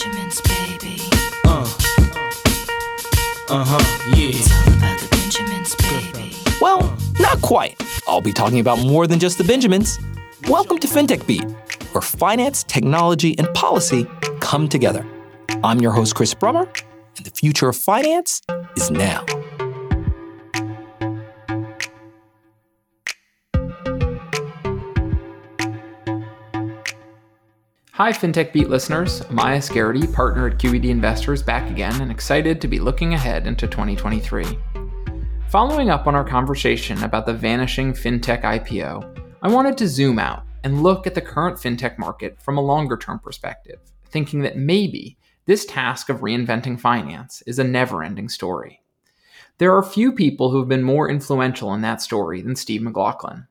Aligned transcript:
Benjamins, 0.00 0.40
baby. 0.40 0.96
Uh. 1.44 1.70
Uh 3.50 3.64
huh. 3.66 4.14
Yeah. 4.16 4.28
It's 4.28 4.50
all 4.50 4.74
about 4.74 4.98
the 4.98 5.08
Benjamins, 5.10 5.74
baby. 5.74 6.36
Well, 6.58 6.96
not 7.18 7.42
quite. 7.42 7.78
I'll 8.08 8.22
be 8.22 8.32
talking 8.32 8.60
about 8.60 8.78
more 8.78 9.06
than 9.06 9.18
just 9.18 9.36
the 9.36 9.44
Benjamins. 9.44 10.00
Welcome 10.48 10.78
to 10.78 10.88
FinTech 10.88 11.26
Beat, 11.26 11.44
where 11.92 12.00
finance, 12.00 12.62
technology, 12.64 13.38
and 13.38 13.52
policy 13.52 14.06
come 14.40 14.70
together. 14.70 15.04
I'm 15.62 15.80
your 15.80 15.92
host, 15.92 16.14
Chris 16.14 16.32
Brummer, 16.32 16.66
and 17.18 17.26
the 17.26 17.30
future 17.30 17.68
of 17.68 17.76
finance 17.76 18.40
is 18.76 18.90
now. 18.90 19.26
Hi, 28.00 28.12
FinTech 28.12 28.54
Beat 28.54 28.70
listeners. 28.70 29.20
I'm 29.20 29.36
Amias 29.36 29.70
Gerety, 29.70 30.10
partner 30.10 30.46
at 30.46 30.56
QED 30.56 30.86
Investors, 30.86 31.42
back 31.42 31.70
again 31.70 32.00
and 32.00 32.10
excited 32.10 32.58
to 32.58 32.66
be 32.66 32.80
looking 32.80 33.12
ahead 33.12 33.46
into 33.46 33.66
2023. 33.66 34.58
Following 35.50 35.90
up 35.90 36.06
on 36.06 36.14
our 36.14 36.24
conversation 36.24 37.04
about 37.04 37.26
the 37.26 37.34
vanishing 37.34 37.92
FinTech 37.92 38.40
IPO, 38.40 39.34
I 39.42 39.48
wanted 39.48 39.76
to 39.76 39.86
zoom 39.86 40.18
out 40.18 40.44
and 40.64 40.82
look 40.82 41.06
at 41.06 41.14
the 41.14 41.20
current 41.20 41.58
FinTech 41.58 41.98
market 41.98 42.40
from 42.40 42.56
a 42.56 42.62
longer 42.62 42.96
term 42.96 43.18
perspective, 43.18 43.80
thinking 44.06 44.40
that 44.40 44.56
maybe 44.56 45.18
this 45.44 45.66
task 45.66 46.08
of 46.08 46.20
reinventing 46.20 46.80
finance 46.80 47.42
is 47.42 47.58
a 47.58 47.64
never 47.64 48.02
ending 48.02 48.30
story. 48.30 48.80
There 49.58 49.76
are 49.76 49.82
few 49.82 50.10
people 50.10 50.50
who 50.50 50.58
have 50.60 50.68
been 50.68 50.82
more 50.82 51.10
influential 51.10 51.74
in 51.74 51.82
that 51.82 52.00
story 52.00 52.40
than 52.40 52.56
Steve 52.56 52.80
McLaughlin. 52.80 53.46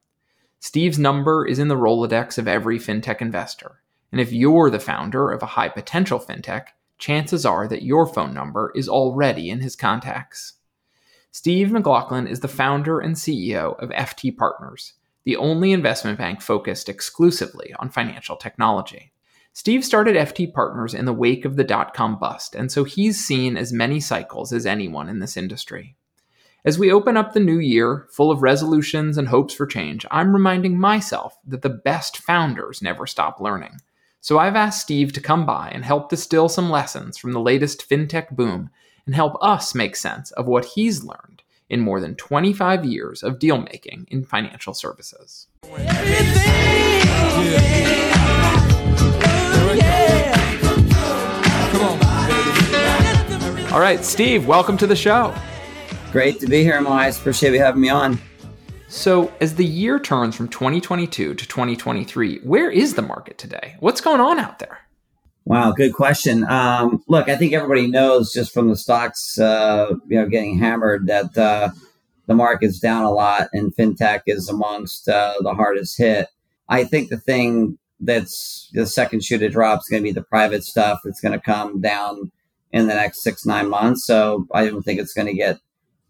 Steve's 0.60 0.98
number 0.98 1.46
is 1.46 1.60
in 1.60 1.68
the 1.68 1.78
Rolodex 1.78 2.40
of 2.40 2.48
every 2.48 2.80
FinTech 2.80 3.22
investor 3.22 3.84
and 4.12 4.20
if 4.20 4.32
you're 4.32 4.70
the 4.70 4.80
founder 4.80 5.32
of 5.32 5.42
a 5.44 5.48
high 5.48 5.70
potential 5.70 6.20
fintech, 6.20 6.68
chances 6.98 7.46
are 7.46 7.68
that 7.68 7.84
your 7.84 8.06
phone 8.06 8.34
number 8.34 8.72
is 8.76 8.90
already 8.90 9.50
in 9.50 9.62
his 9.62 9.76
contacts. 9.76 10.54
Steve 11.32 11.72
McLaughlin 11.72 12.28
is 12.28 12.40
the 12.40 12.48
founder 12.48 13.00
and 13.00 13.16
CEO 13.16 13.78
of 13.80 13.90
FT 13.92 14.36
Partners, 14.36 14.94
the 15.24 15.36
only 15.36 15.72
investment 15.72 16.18
bank 16.18 16.42
focused 16.42 16.90
exclusively 16.90 17.74
on 17.80 17.90
financial 17.90 18.36
technology. 18.36 19.12
Steve 19.54 19.84
started 19.86 20.16
FT 20.16 20.52
Partners 20.54 20.94
in 20.94 21.06
the 21.06 21.14
wake 21.14 21.46
of 21.46 21.56
the 21.56 21.64
dot 21.64 21.94
com 21.94 22.18
bust, 22.18 22.56
and 22.56 22.72
so 22.72 22.84
he's 22.84 23.24
seen 23.24 23.58
as 23.58 23.74
many 23.74 24.00
cycles 24.00 24.52
as 24.52 24.66
anyone 24.66 25.10
in 25.10 25.20
this 25.20 25.38
industry. 25.38 25.96
As 26.66 26.78
we 26.78 26.92
open 26.92 27.16
up 27.16 27.34
the 27.34 27.40
new 27.40 27.60
year, 27.60 28.08
full 28.12 28.32
of 28.32 28.42
resolutions 28.42 29.18
and 29.18 29.28
hopes 29.28 29.54
for 29.54 29.66
change, 29.66 30.06
I'm 30.12 30.34
reminding 30.34 30.78
myself 30.78 31.38
that 31.48 31.62
the 31.62 31.70
best 31.70 32.18
founders 32.18 32.82
never 32.82 33.08
stop 33.08 33.40
learning. 33.40 33.80
So 34.22 34.38
I've 34.38 34.56
asked 34.56 34.82
Steve 34.82 35.14
to 35.14 35.22
come 35.22 35.46
by 35.46 35.72
and 35.74 35.86
help 35.86 36.10
distill 36.10 36.50
some 36.50 36.70
lessons 36.70 37.18
from 37.18 37.32
the 37.32 37.40
latest 37.40 37.90
fintech 37.90 38.32
boom 38.32 38.70
and 39.06 39.16
help 39.16 39.38
us 39.42 39.74
make 39.74 39.96
sense 39.96 40.32
of 40.32 40.46
what 40.46 40.66
he's 40.66 41.06
learned 41.06 41.42
in 41.70 41.80
more 41.80 42.02
than 42.02 42.16
25 42.16 42.84
years 42.84 43.24
of 43.24 43.40
deal 43.40 43.60
making 43.60 44.08
in 44.12 44.26
financial 44.26 44.74
services. 44.74 45.48
All 53.72 53.80
right, 53.80 54.04
Steve, 54.04 54.46
welcome 54.46 54.76
to 54.80 54.88
the 54.88 54.98
show. 54.98 55.34
Great 56.12 56.42
to 56.42 56.48
be 56.48 56.62
here, 56.62 56.82
Miles. 56.82 57.18
Appreciate 57.18 57.54
you 57.54 57.60
having 57.60 57.80
me 57.80 57.88
on. 57.88 58.20
So, 58.92 59.32
as 59.40 59.54
the 59.54 59.66
year 59.66 60.00
turns 60.00 60.36
from 60.36 60.48
2022 60.48 61.36
to 61.36 61.48
2023, 61.48 62.40
where 62.40 62.72
is 62.72 62.96
the 62.96 63.04
market 63.04 63.38
today? 63.38 63.76
What's 63.80 64.02
going 64.02 64.20
on 64.20 64.40
out 64.40 64.58
there? 64.58 64.80
Wow, 65.46 65.74
good 65.74 65.94
question. 65.94 66.44
Um, 66.50 67.04
look, 67.08 67.30
I 67.30 67.38
think 67.38 67.54
everybody 67.54 67.86
knows 67.86 68.34
just 68.34 68.52
from 68.52 68.68
the 68.68 68.76
stocks, 68.76 69.38
uh, 69.38 69.94
you 70.08 70.20
know, 70.20 70.28
getting 70.28 70.58
hammered 70.58 71.06
that 71.06 71.38
uh, 71.38 71.70
the 72.26 72.34
market's 72.34 72.80
down 72.80 73.04
a 73.04 73.12
lot, 73.12 73.50
and 73.54 73.76
fintech 73.76 74.22
is 74.26 74.50
amongst 74.50 75.08
uh, 75.08 75.36
the 75.42 75.54
hardest 75.54 75.96
hit. 75.96 76.28
I 76.68 76.84
think 76.84 77.10
the 77.10 77.20
thing 77.20 77.78
that's 78.00 78.72
the 78.74 78.88
second 78.88 79.24
shoe 79.24 79.38
to 79.38 79.50
drop 79.50 79.82
is 79.82 79.88
going 79.88 80.02
to 80.02 80.10
be 80.10 80.14
the 80.14 80.24
private 80.24 80.64
stuff. 80.64 81.02
It's 81.06 81.22
going 81.22 81.34
to 81.34 81.40
come 81.40 81.80
down 81.80 82.32
in 82.72 82.88
the 82.88 82.96
next 82.96 83.22
six 83.22 83.46
nine 83.46 83.70
months. 83.70 84.04
So 84.04 84.48
I 84.52 84.66
don't 84.66 84.82
think 84.82 85.00
it's 85.00 85.14
going 85.14 85.28
to 85.28 85.34
get 85.34 85.60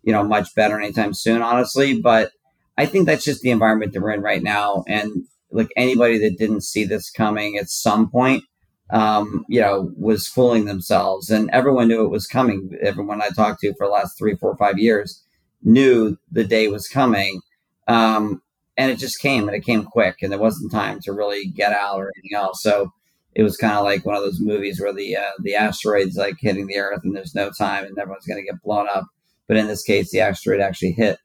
you 0.04 0.14
know 0.14 0.24
much 0.24 0.56
better 0.56 0.80
anytime 0.80 1.14
soon, 1.14 1.42
honestly. 1.42 2.00
But 2.00 2.32
I 2.80 2.86
think 2.86 3.08
that's 3.08 3.26
just 3.26 3.42
the 3.42 3.52
environment 3.52 3.92
that 3.92 4.02
we're 4.02 4.12
in 4.12 4.22
right 4.22 4.42
now. 4.42 4.86
And 4.88 5.26
like 5.52 5.68
anybody 5.76 6.18
that 6.20 6.38
didn't 6.38 6.62
see 6.62 6.86
this 6.86 7.10
coming 7.10 7.58
at 7.58 7.70
some 7.70 8.10
point, 8.10 8.46
um, 8.90 9.44
you 9.50 9.60
know, 9.60 9.92
was 9.98 10.30
fooling 10.30 10.64
themselves. 10.64 11.30
And 11.30 11.50
everyone 11.52 11.90
knew 11.90 12.06
it 12.06 12.10
was 12.10 12.26
coming. 12.26 12.72
Everyone 12.82 13.22
I 13.22 13.32
talked 13.36 13.60
to 13.62 13.74
for 13.74 13.86
the 13.86 13.92
last 13.92 14.18
three, 14.18 14.38
four, 14.38 14.56
five 14.56 14.80
years 14.80 15.22
knew 15.62 16.18
the 16.32 16.46
day 16.46 16.70
was 16.70 16.88
coming. 16.88 17.42
Um, 17.90 18.42
and 18.78 18.90
it 18.90 18.98
just 18.98 19.20
came 19.20 19.50
and 19.50 19.58
it 19.58 19.66
came 19.66 19.84
quick 19.84 20.20
and 20.22 20.32
there 20.32 20.40
wasn't 20.40 20.72
time 20.72 21.02
to 21.02 21.12
really 21.12 21.48
get 21.48 21.74
out 21.74 22.00
or 22.00 22.14
anything 22.16 22.38
else. 22.38 22.64
So 22.64 22.94
it 23.36 23.44
was 23.44 23.58
kind 23.58 23.74
of 23.74 23.84
like 23.84 24.06
one 24.06 24.16
of 24.16 24.24
those 24.24 24.40
movies 24.40 24.80
where 24.80 24.94
the 24.94 25.18
uh, 25.18 25.32
the 25.44 25.54
asteroids 25.54 26.16
like 26.16 26.36
hitting 26.40 26.68
the 26.68 26.78
earth 26.78 27.02
and 27.04 27.14
there's 27.14 27.36
no 27.36 27.52
time 27.52 27.84
and 27.84 27.98
everyone's 27.98 28.26
going 28.26 28.40
to 28.40 28.50
get 28.50 28.64
blown 28.64 28.88
up. 28.88 29.06
But 29.50 29.58
in 29.58 29.68
this 29.68 29.84
case, 29.84 30.12
the 30.12 30.22
asteroid 30.22 30.62
actually 30.62 30.94
hit. 30.94 31.20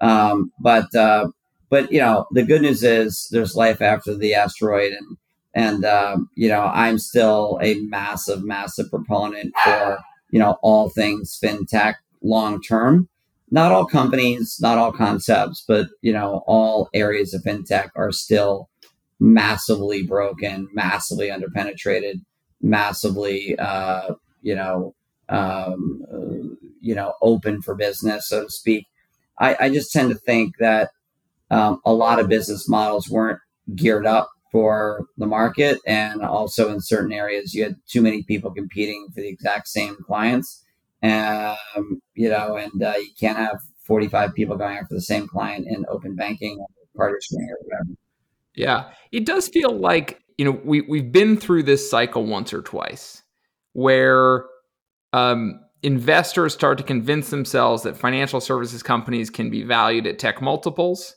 Um, 0.00 0.52
but 0.60 0.94
uh, 0.94 1.28
but 1.70 1.92
you 1.92 2.00
know 2.00 2.26
the 2.32 2.42
good 2.42 2.62
news 2.62 2.82
is 2.82 3.28
there's 3.30 3.56
life 3.56 3.82
after 3.82 4.14
the 4.16 4.34
asteroid, 4.34 4.92
and 4.92 5.16
and 5.54 5.84
um, 5.84 6.30
you 6.34 6.48
know 6.48 6.62
I'm 6.62 6.98
still 6.98 7.58
a 7.62 7.74
massive 7.80 8.44
massive 8.44 8.90
proponent 8.90 9.54
for 9.64 9.98
you 10.30 10.38
know 10.38 10.58
all 10.62 10.88
things 10.90 11.38
fintech 11.42 11.94
long 12.22 12.62
term. 12.62 13.08
Not 13.50 13.72
all 13.72 13.86
companies, 13.86 14.58
not 14.60 14.76
all 14.76 14.92
concepts, 14.92 15.64
but 15.66 15.88
you 16.02 16.12
know 16.12 16.42
all 16.46 16.88
areas 16.94 17.34
of 17.34 17.42
fintech 17.42 17.90
are 17.96 18.12
still 18.12 18.68
massively 19.20 20.02
broken, 20.02 20.68
massively 20.72 21.28
underpenetrated, 21.28 22.20
massively 22.62 23.58
uh, 23.58 24.14
you 24.42 24.54
know 24.54 24.94
um, 25.28 26.04
uh, 26.12 26.54
you 26.80 26.94
know 26.94 27.14
open 27.20 27.62
for 27.62 27.74
business, 27.74 28.28
so 28.28 28.44
to 28.44 28.50
speak. 28.50 28.86
I, 29.40 29.56
I 29.60 29.68
just 29.70 29.92
tend 29.92 30.10
to 30.10 30.16
think 30.16 30.56
that 30.58 30.90
um, 31.50 31.80
a 31.84 31.92
lot 31.92 32.18
of 32.18 32.28
business 32.28 32.68
models 32.68 33.08
weren't 33.08 33.40
geared 33.74 34.06
up 34.06 34.30
for 34.50 35.06
the 35.16 35.26
market. 35.26 35.78
And 35.86 36.22
also 36.22 36.70
in 36.72 36.80
certain 36.80 37.12
areas, 37.12 37.54
you 37.54 37.64
had 37.64 37.76
too 37.86 38.02
many 38.02 38.22
people 38.22 38.50
competing 38.50 39.08
for 39.14 39.20
the 39.20 39.28
exact 39.28 39.68
same 39.68 39.96
clients. 40.06 40.64
Um, 41.02 42.02
you 42.14 42.28
know, 42.28 42.56
and 42.56 42.82
uh, 42.82 42.94
you 42.98 43.10
can't 43.18 43.38
have 43.38 43.58
45 43.84 44.34
people 44.34 44.56
going 44.56 44.76
after 44.76 44.94
the 44.94 45.00
same 45.00 45.28
client 45.28 45.66
in 45.68 45.84
open 45.88 46.16
banking 46.16 46.58
or 46.58 46.66
or 46.98 47.18
whatever. 47.30 47.96
Yeah. 48.54 48.90
It 49.12 49.24
does 49.24 49.48
feel 49.48 49.70
like, 49.70 50.20
you 50.36 50.44
know, 50.44 50.60
we, 50.64 50.80
we've 50.82 51.12
been 51.12 51.36
through 51.36 51.62
this 51.62 51.88
cycle 51.88 52.26
once 52.26 52.52
or 52.52 52.62
twice 52.62 53.22
where 53.72 54.46
um, 55.12 55.60
investors 55.82 56.54
start 56.54 56.78
to 56.78 56.84
convince 56.84 57.30
themselves 57.30 57.82
that 57.82 57.96
financial 57.96 58.40
services 58.40 58.82
companies 58.82 59.30
can 59.30 59.50
be 59.50 59.62
valued 59.62 60.06
at 60.06 60.18
tech 60.18 60.42
multiples. 60.42 61.14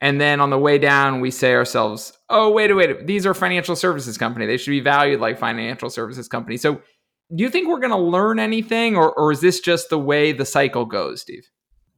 And 0.00 0.20
then 0.20 0.40
on 0.40 0.50
the 0.50 0.58
way 0.58 0.78
down, 0.78 1.20
we 1.20 1.30
say 1.30 1.54
ourselves, 1.54 2.12
oh, 2.28 2.50
wait, 2.50 2.74
wait, 2.74 3.06
these 3.06 3.24
are 3.26 3.34
financial 3.34 3.76
services 3.76 4.18
company. 4.18 4.46
They 4.46 4.56
should 4.56 4.70
be 4.70 4.80
valued 4.80 5.20
like 5.20 5.38
financial 5.38 5.90
services 5.90 6.28
companies. 6.28 6.62
So 6.62 6.80
do 7.34 7.42
you 7.42 7.50
think 7.50 7.68
we're 7.68 7.80
going 7.80 7.90
to 7.90 7.96
learn 7.96 8.38
anything 8.38 8.96
or, 8.96 9.12
or 9.12 9.32
is 9.32 9.40
this 9.40 9.60
just 9.60 9.88
the 9.90 9.98
way 9.98 10.32
the 10.32 10.44
cycle 10.44 10.84
goes, 10.84 11.22
Steve? 11.22 11.50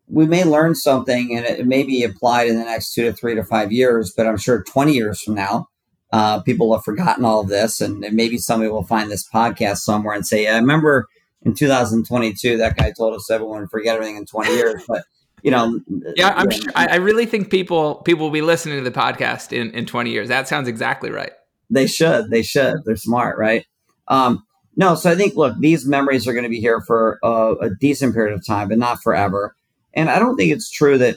We 0.07 0.27
may 0.27 0.45
learn 0.45 0.75
something 0.75 1.37
and 1.37 1.45
it 1.45 1.67
may 1.67 1.83
be 1.83 2.03
applied 2.03 2.49
in 2.49 2.57
the 2.57 2.65
next 2.65 2.95
two 2.95 3.03
to 3.05 3.13
three 3.13 3.35
to 3.35 3.45
five 3.45 3.73
years, 3.73 4.13
but 4.17 4.27
I'm 4.27 4.39
sure 4.39 4.63
20 4.63 4.93
years 4.93 5.21
from 5.21 5.35
now, 5.35 5.69
uh, 6.13 6.41
people 6.41 6.73
have 6.73 6.85
forgotten 6.85 7.25
all 7.25 7.41
of 7.41 7.49
this. 7.49 7.81
And 7.81 8.01
maybe 8.13 8.39
somebody 8.39 8.71
will 8.71 8.85
find 8.85 9.11
this 9.11 9.29
podcast 9.29 9.79
somewhere 9.79 10.15
and 10.15 10.27
say, 10.27 10.49
I 10.49 10.57
remember– 10.57 11.07
in 11.49 11.55
2022, 11.55 12.59
that 12.59 12.77
guy 12.77 12.93
told 12.93 13.15
us 13.15 13.31
everyone 13.31 13.69
forget 13.69 13.95
everything 13.95 14.17
in 14.17 14.27
20 14.27 14.55
years. 14.55 14.85
But 14.87 15.05
you 15.43 15.51
know, 15.51 15.81
yeah, 16.17 16.35
I'm 16.37 16.51
sure. 16.51 16.73
I, 16.75 16.89
I 16.89 16.97
really 16.97 17.25
think 17.25 17.51
people 17.51 17.97
people 17.97 18.25
will 18.25 18.33
be 18.33 18.43
listening 18.43 18.79
to 18.79 18.85
the 18.85 18.97
podcast 18.97 19.53
in 19.53 19.71
in 19.71 19.87
20 19.87 20.11
years. 20.11 20.29
That 20.29 20.49
sounds 20.49 20.69
exactly 20.69 21.11
right. 21.11 21.33
They 21.71 21.87
should. 21.87 22.31
They 22.31 22.43
should. 22.43 22.85
They're 22.85 22.97
smart, 22.97 23.39
right? 23.39 23.67
Um, 24.09 24.45
no, 24.77 24.95
so 24.95 25.11
I 25.11 25.15
think 25.15 25.37
look, 25.37 25.57
these 25.59 25.87
memories 25.87 26.27
are 26.27 26.33
going 26.33 26.45
to 26.45 26.51
be 26.51 26.61
here 26.61 26.81
for 26.81 27.19
a, 27.23 27.55
a, 27.61 27.71
decent 27.79 28.15
period 28.15 28.35
of 28.35 28.47
time, 28.47 28.69
but 28.69 28.79
not 28.79 29.03
forever. 29.03 29.55
And 29.93 30.09
I 30.09 30.19
don't 30.19 30.37
think 30.37 30.53
it's 30.53 30.71
true 30.71 30.99
that 30.99 31.17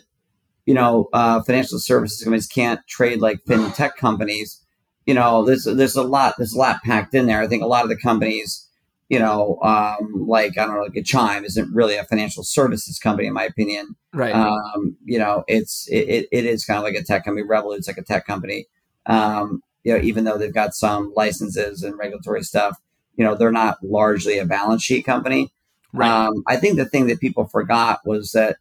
you 0.66 0.74
know 0.74 1.10
uh, 1.14 1.42
financial 1.42 1.80
services 1.80 2.24
companies 2.24 2.48
can't 2.48 2.80
trade 2.88 3.22
like 3.22 3.44
fintech 3.46 3.96
companies. 3.96 4.62
You 5.06 5.14
know, 5.14 5.44
there's 5.46 5.64
there's 5.64 5.96
a 5.96 6.04
lot 6.04 6.36
there's 6.38 6.54
a 6.54 6.60
lot 6.60 6.84
packed 6.84 7.16
in 7.16 7.26
there. 7.26 7.42
I 7.42 7.48
think 7.48 7.64
a 7.64 7.68
lot 7.68 7.84
of 7.84 7.90
the 7.90 7.98
companies 7.98 8.68
you 9.12 9.20
know, 9.20 9.60
um, 9.62 10.26
like 10.26 10.58
I 10.58 10.66
don't 10.66 10.76
know, 10.76 10.84
like 10.84 10.96
a 10.96 11.04
Chime 11.04 11.44
isn't 11.44 11.76
really 11.76 11.98
a 11.98 12.06
financial 12.06 12.46
services 12.46 12.98
company, 12.98 13.28
in 13.28 13.34
my 13.34 13.44
opinion. 13.44 13.98
Right. 14.14 14.34
Um, 14.34 14.96
you 15.04 15.20
know, 15.20 15.44
it's 15.50 15.86
it, 15.92 16.30
it 16.32 16.46
is 16.46 16.64
kind 16.64 16.78
of 16.78 16.86
like 16.86 16.96
a 16.96 17.04
tech 17.04 17.26
company. 17.26 17.46
Revolut's 17.46 17.90
like 17.90 17.98
a 17.98 18.04
tech 18.04 18.26
company. 18.26 18.68
Um, 19.08 19.64
you 19.84 19.92
know, 19.92 20.02
even 20.02 20.24
though 20.24 20.38
they've 20.38 20.54
got 20.54 20.74
some 20.74 21.12
licenses 21.14 21.84
and 21.84 21.98
regulatory 21.98 22.42
stuff, 22.44 22.80
you 23.18 23.26
know, 23.26 23.36
they're 23.36 23.52
not 23.52 23.80
largely 23.84 24.38
a 24.38 24.46
balance 24.46 24.82
sheet 24.82 25.04
company. 25.06 25.52
Right. 25.92 26.10
Um, 26.10 26.44
I 26.48 26.56
think 26.56 26.78
the 26.78 26.86
thing 26.86 27.08
that 27.08 27.20
people 27.20 27.44
forgot 27.44 28.00
was 28.06 28.32
that 28.32 28.60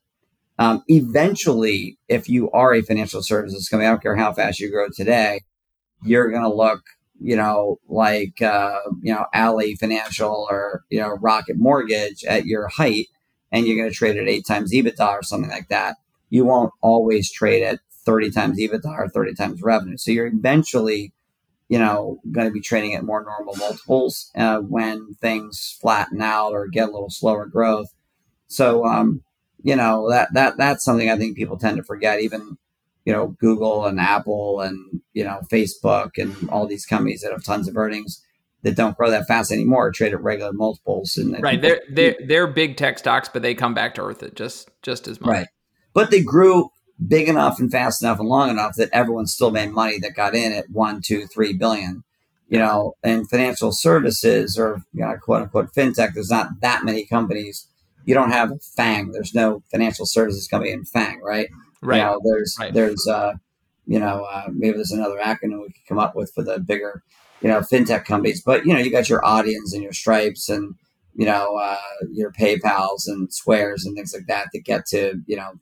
um, 0.58 0.82
eventually, 0.88 1.97
if 2.08 2.29
you 2.29 2.50
are 2.50 2.75
a 2.75 2.82
financial 2.82 3.23
services 3.23 3.69
company, 3.69 3.87
I 3.87 3.93
don't 3.93 4.02
care 4.02 4.17
how 4.17 4.32
fast 4.32 4.58
you 4.58 4.69
grow 4.69 4.88
today, 4.88 5.43
you're 6.02 6.29
going 6.29 6.43
to 6.43 6.52
look, 6.52 6.82
you 7.21 7.37
know, 7.37 7.79
like, 7.89 8.41
uh, 8.43 8.81
you 9.03 9.13
know, 9.13 9.27
Ally 9.35 9.75
Financial 9.79 10.47
or, 10.51 10.85
you 10.91 11.01
know, 11.01 11.11
Rocket 11.21 11.57
Mortgage 11.59 12.25
at 12.25 12.47
your 12.47 12.69
height, 12.69 13.09
and 13.53 13.67
you're 13.67 13.77
going 13.77 13.91
to 13.91 13.95
trade 13.95 14.17
at 14.17 14.29
eight 14.29 14.47
times 14.47 14.73
EBITDA 14.73 15.07
or 15.07 15.23
something 15.23 15.51
like 15.51 15.69
that. 15.69 15.97
You 16.31 16.45
won't 16.45 16.73
always 16.81 17.31
trade 17.31 17.63
at 17.63 17.81
30 18.05 18.31
times 18.31 18.59
EBITDA 18.59 18.87
or 18.87 19.09
30 19.09 19.35
times 19.35 19.63
revenue. 19.63 19.97
So 19.97 20.11
you're 20.11 20.27
eventually, 20.27 21.13
you 21.69 21.79
know, 21.79 22.21
going 22.31 22.47
to 22.47 22.53
be 22.53 22.61
trading 22.61 22.95
at 22.95 23.05
more 23.05 23.23
normal 23.23 23.57
multiples 23.57 24.31
uh, 24.35 24.59
when 24.59 25.15
things 25.21 25.77
flatten 25.81 26.23
out 26.23 26.53
or 26.53 26.69
get 26.69 26.89
a 26.89 26.93
little 26.93 27.11
slower 27.11 27.47
growth. 27.47 27.89
So, 28.47 28.87
um, 28.87 29.23
you 29.63 29.77
know, 29.77 30.09
that, 30.11 30.33
that, 30.33 30.57
that's 30.57 30.85
something 30.85 31.11
I 31.11 31.17
think 31.17 31.37
people 31.37 31.59
tend 31.59 31.77
to 31.77 31.83
forget. 31.83 32.21
Even, 32.21 32.57
you 33.05 33.12
know, 33.12 33.29
Google 33.38 33.87
and 33.87 33.99
Apple 33.99 34.61
and, 34.61 35.00
you 35.12 35.25
know, 35.25 35.41
Facebook 35.50 36.11
and 36.19 36.49
all 36.50 36.67
these 36.67 36.87
companies 36.87 37.23
that 37.23 37.32
have 37.32 37.44
tons 37.44 37.69
of 37.69 37.76
earnings 37.76 38.25
that 38.62 38.76
don't 38.76 38.97
grow 38.97 39.11
that 39.11 39.26
fast 39.26 39.50
anymore 39.50 39.91
trade 39.91 40.12
at 40.12 40.23
regular 40.23 40.52
multiples. 40.52 41.17
And 41.17 41.43
right. 41.43 41.61
They're, 41.61 41.81
they're, 41.91 42.17
they're 42.26 42.47
big 42.47 42.76
tech 42.76 42.99
stocks, 42.99 43.29
but 43.29 43.43
they 43.43 43.55
come 43.55 43.75
back 43.75 43.94
to 43.94 44.02
earth 44.02 44.23
at 44.23 44.35
just, 44.35 44.70
just 44.82 45.08
as 45.08 45.20
much. 45.20 45.29
Right. 45.29 45.47
But 45.94 46.11
they 46.11 46.23
grew 46.23 46.70
big 47.06 47.29
enough 47.29 47.58
and 47.58 47.70
fast 47.73 48.02
enough 48.02 48.20
and 48.20 48.29
long 48.29 48.50
enough 48.50 48.76
that 48.76 48.91
everyone 48.93 49.26
still 49.26 49.50
made 49.50 49.70
money 49.70 49.99
that 50.00 50.14
got 50.14 50.35
in 50.35 50.52
at 50.52 50.70
one, 50.70 51.00
two, 51.02 51.26
three 51.26 51.52
billion. 51.52 52.05
You 52.52 52.58
know, 52.58 52.97
and 53.05 53.31
financial 53.31 53.70
services 53.70 54.58
or 54.58 54.82
you 54.93 55.02
know, 55.02 55.14
quote 55.23 55.43
unquote 55.43 55.73
fintech, 55.73 56.14
there's 56.14 56.31
not 56.31 56.49
that 56.62 56.85
many 56.85 57.06
companies. 57.06 57.69
You 58.05 58.14
don't 58.14 58.32
have 58.32 58.61
FANG. 58.61 59.12
There's 59.12 59.32
no 59.32 59.62
financial 59.70 60.05
services 60.05 60.49
company 60.49 60.73
in 60.73 60.85
FANG, 60.85 61.20
right? 61.23 61.47
Right. 61.82 61.99
You 61.99 62.05
know, 62.05 62.21
there's 62.25 62.56
Right. 62.59 62.73
there's 62.73 63.06
uh, 63.06 63.35
you 63.87 63.99
know 63.99 64.27
uh, 64.31 64.47
maybe 64.53 64.77
there's 64.77 64.93
another 64.93 65.19
acronym 65.19 65.62
we 65.62 65.73
could 65.73 65.87
come 65.88 65.99
up 65.99 66.15
with 66.15 66.32
for 66.35 66.43
the 66.44 66.59
bigger 66.59 67.03
you 67.41 67.49
know 67.49 67.61
fintech 67.61 68.05
companies. 68.05 68.43
But 68.43 68.67
you 68.67 68.73
know, 68.73 68.79
you 68.79 68.91
got 68.91 69.09
your 69.09 69.23
Adyens 69.23 69.73
and 69.73 69.82
your 69.82 69.93
Stripes 69.93 70.49
and 70.49 70.75
you 71.15 71.27
know 71.27 71.56
uh, 71.56 71.77
your 72.12 72.32
PayPal's 72.32 73.06
and 73.09 73.32
Squares 73.32 73.85
and 73.85 73.97
things 73.97 74.15
like 74.15 74.27
that 74.27 74.49
that 74.53 74.65
get 74.65 74.87
to 74.87 75.21
you 75.27 75.37
know 75.37 75.53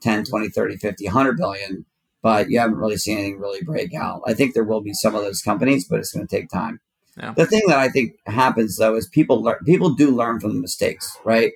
10, 0.00 0.24
20, 0.24 0.48
30, 0.48 0.76
50, 0.76 1.04
100 1.06 1.36
billion, 1.36 1.84
but 2.22 2.50
you 2.50 2.58
haven't 2.58 2.76
really 2.76 2.96
seen 2.96 3.18
anything 3.18 3.38
really 3.40 3.62
break 3.62 3.94
out. 3.94 4.22
I 4.26 4.34
think 4.34 4.54
there 4.54 4.64
will 4.64 4.80
be 4.82 4.92
some 4.92 5.14
of 5.14 5.22
those 5.22 5.42
companies, 5.42 5.86
but 5.88 5.98
it's 5.98 6.12
going 6.12 6.26
to 6.26 6.36
take 6.36 6.48
time. 6.48 6.80
Yeah. 7.16 7.32
The 7.32 7.46
thing 7.46 7.62
that 7.68 7.78
I 7.78 7.88
think 7.88 8.12
happens 8.26 8.76
though 8.76 8.94
is 8.94 9.08
people 9.08 9.42
learn, 9.42 9.56
people 9.64 9.94
do 9.94 10.10
learn 10.10 10.38
from 10.38 10.54
the 10.54 10.60
mistakes, 10.60 11.16
right? 11.24 11.52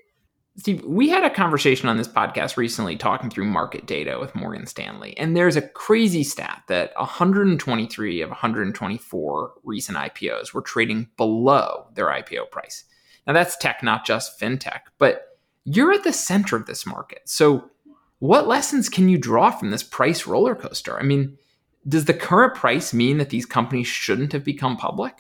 Steve, 0.61 0.85
we 0.85 1.09
had 1.09 1.25
a 1.25 1.31
conversation 1.31 1.89
on 1.89 1.97
this 1.97 2.07
podcast 2.07 2.59
recently 2.59 2.95
talking 2.95 3.31
through 3.31 3.47
market 3.47 3.87
data 3.87 4.19
with 4.21 4.35
Morgan 4.35 4.67
Stanley. 4.67 5.17
And 5.17 5.35
there's 5.35 5.57
a 5.57 5.62
crazy 5.62 6.23
stat 6.23 6.65
that 6.69 6.93
123 6.97 8.21
of 8.21 8.29
124 8.29 9.53
recent 9.65 9.97
IPOs 9.97 10.53
were 10.53 10.61
trading 10.61 11.09
below 11.17 11.87
their 11.95 12.09
IPO 12.09 12.51
price. 12.51 12.85
Now, 13.27 13.33
that's 13.33 13.57
tech, 13.57 13.83
not 13.83 14.05
just 14.05 14.39
fintech, 14.39 14.81
but 14.99 15.39
you're 15.65 15.95
at 15.95 16.05
the 16.05 16.12
center 16.12 16.57
of 16.57 16.67
this 16.67 16.85
market. 16.85 17.23
So, 17.25 17.71
what 18.19 18.47
lessons 18.47 18.91
can 18.91 19.09
you 19.09 19.17
draw 19.17 19.51
from 19.51 19.71
this 19.71 19.83
price 19.83 20.27
roller 20.27 20.55
coaster? 20.55 21.01
I 21.01 21.05
mean, 21.05 21.39
does 21.89 22.05
the 22.05 22.12
current 22.12 22.55
price 22.55 22.93
mean 22.93 23.17
that 23.17 23.31
these 23.31 23.47
companies 23.47 23.87
shouldn't 23.87 24.35
have 24.35 24.45
become 24.45 24.77
public? 24.77 25.15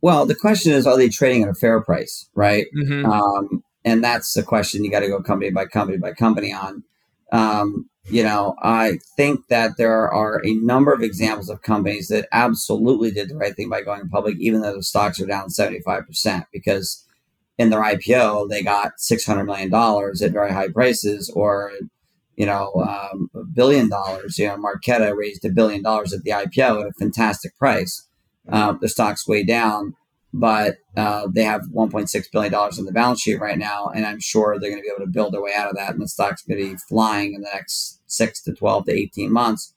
Well, 0.00 0.26
the 0.26 0.34
question 0.34 0.72
is, 0.72 0.84
are 0.84 0.96
they 0.96 1.08
trading 1.08 1.44
at 1.44 1.48
a 1.48 1.54
fair 1.54 1.80
price, 1.80 2.28
right? 2.34 2.66
Mm-hmm. 2.76 3.06
Um, 3.06 3.62
and 3.84 4.02
that's 4.02 4.32
the 4.34 4.42
question 4.42 4.84
you 4.84 4.90
got 4.90 5.00
to 5.00 5.08
go 5.08 5.22
company 5.22 5.50
by 5.50 5.66
company 5.66 5.98
by 5.98 6.12
company 6.12 6.52
on. 6.52 6.84
Um, 7.32 7.88
you 8.06 8.22
know, 8.22 8.56
I 8.62 8.98
think 9.16 9.46
that 9.48 9.76
there 9.78 10.10
are 10.12 10.40
a 10.44 10.54
number 10.54 10.92
of 10.92 11.02
examples 11.02 11.48
of 11.48 11.62
companies 11.62 12.08
that 12.08 12.28
absolutely 12.32 13.10
did 13.10 13.28
the 13.28 13.36
right 13.36 13.54
thing 13.54 13.68
by 13.68 13.82
going 13.82 14.08
public, 14.08 14.36
even 14.38 14.60
though 14.60 14.74
the 14.74 14.82
stocks 14.82 15.20
are 15.20 15.26
down 15.26 15.48
75%, 15.48 16.46
because 16.52 17.06
in 17.58 17.70
their 17.70 17.82
IPO, 17.82 18.48
they 18.48 18.62
got 18.62 18.92
$600 18.98 19.46
million 19.46 19.72
at 19.72 20.32
very 20.32 20.52
high 20.52 20.68
prices 20.68 21.30
or, 21.34 21.70
you 22.36 22.44
know, 22.44 22.72
um, 22.74 23.30
a 23.34 23.44
billion 23.44 23.88
dollars. 23.88 24.36
You 24.36 24.48
know, 24.48 24.56
Marqeta 24.56 25.16
raised 25.16 25.44
a 25.44 25.50
billion 25.50 25.82
dollars 25.82 26.12
at 26.12 26.22
the 26.22 26.30
IPO 26.32 26.80
at 26.80 26.88
a 26.88 26.92
fantastic 26.98 27.56
price. 27.56 28.08
Uh, 28.48 28.72
the 28.80 28.88
stock's 28.88 29.28
way 29.28 29.44
down 29.44 29.94
but 30.32 30.76
uh, 30.96 31.26
they 31.32 31.44
have 31.44 31.62
1.6 31.74 32.24
billion 32.32 32.52
dollars 32.52 32.78
on 32.78 32.84
the 32.86 32.92
balance 32.92 33.20
sheet 33.20 33.40
right 33.40 33.58
now, 33.58 33.88
and 33.94 34.06
I'm 34.06 34.20
sure 34.20 34.58
they're 34.58 34.70
going 34.70 34.82
to 34.82 34.86
be 34.86 34.92
able 34.94 35.04
to 35.06 35.10
build 35.12 35.34
their 35.34 35.42
way 35.42 35.52
out 35.54 35.70
of 35.70 35.76
that, 35.76 35.92
and 35.92 36.00
the 36.02 36.08
stock's 36.08 36.42
going 36.42 36.58
to 36.60 36.70
be 36.72 36.76
flying 36.88 37.34
in 37.34 37.42
the 37.42 37.50
next 37.52 38.00
six 38.06 38.42
to 38.44 38.52
12 38.54 38.86
to 38.86 38.92
18 38.92 39.32
months. 39.32 39.74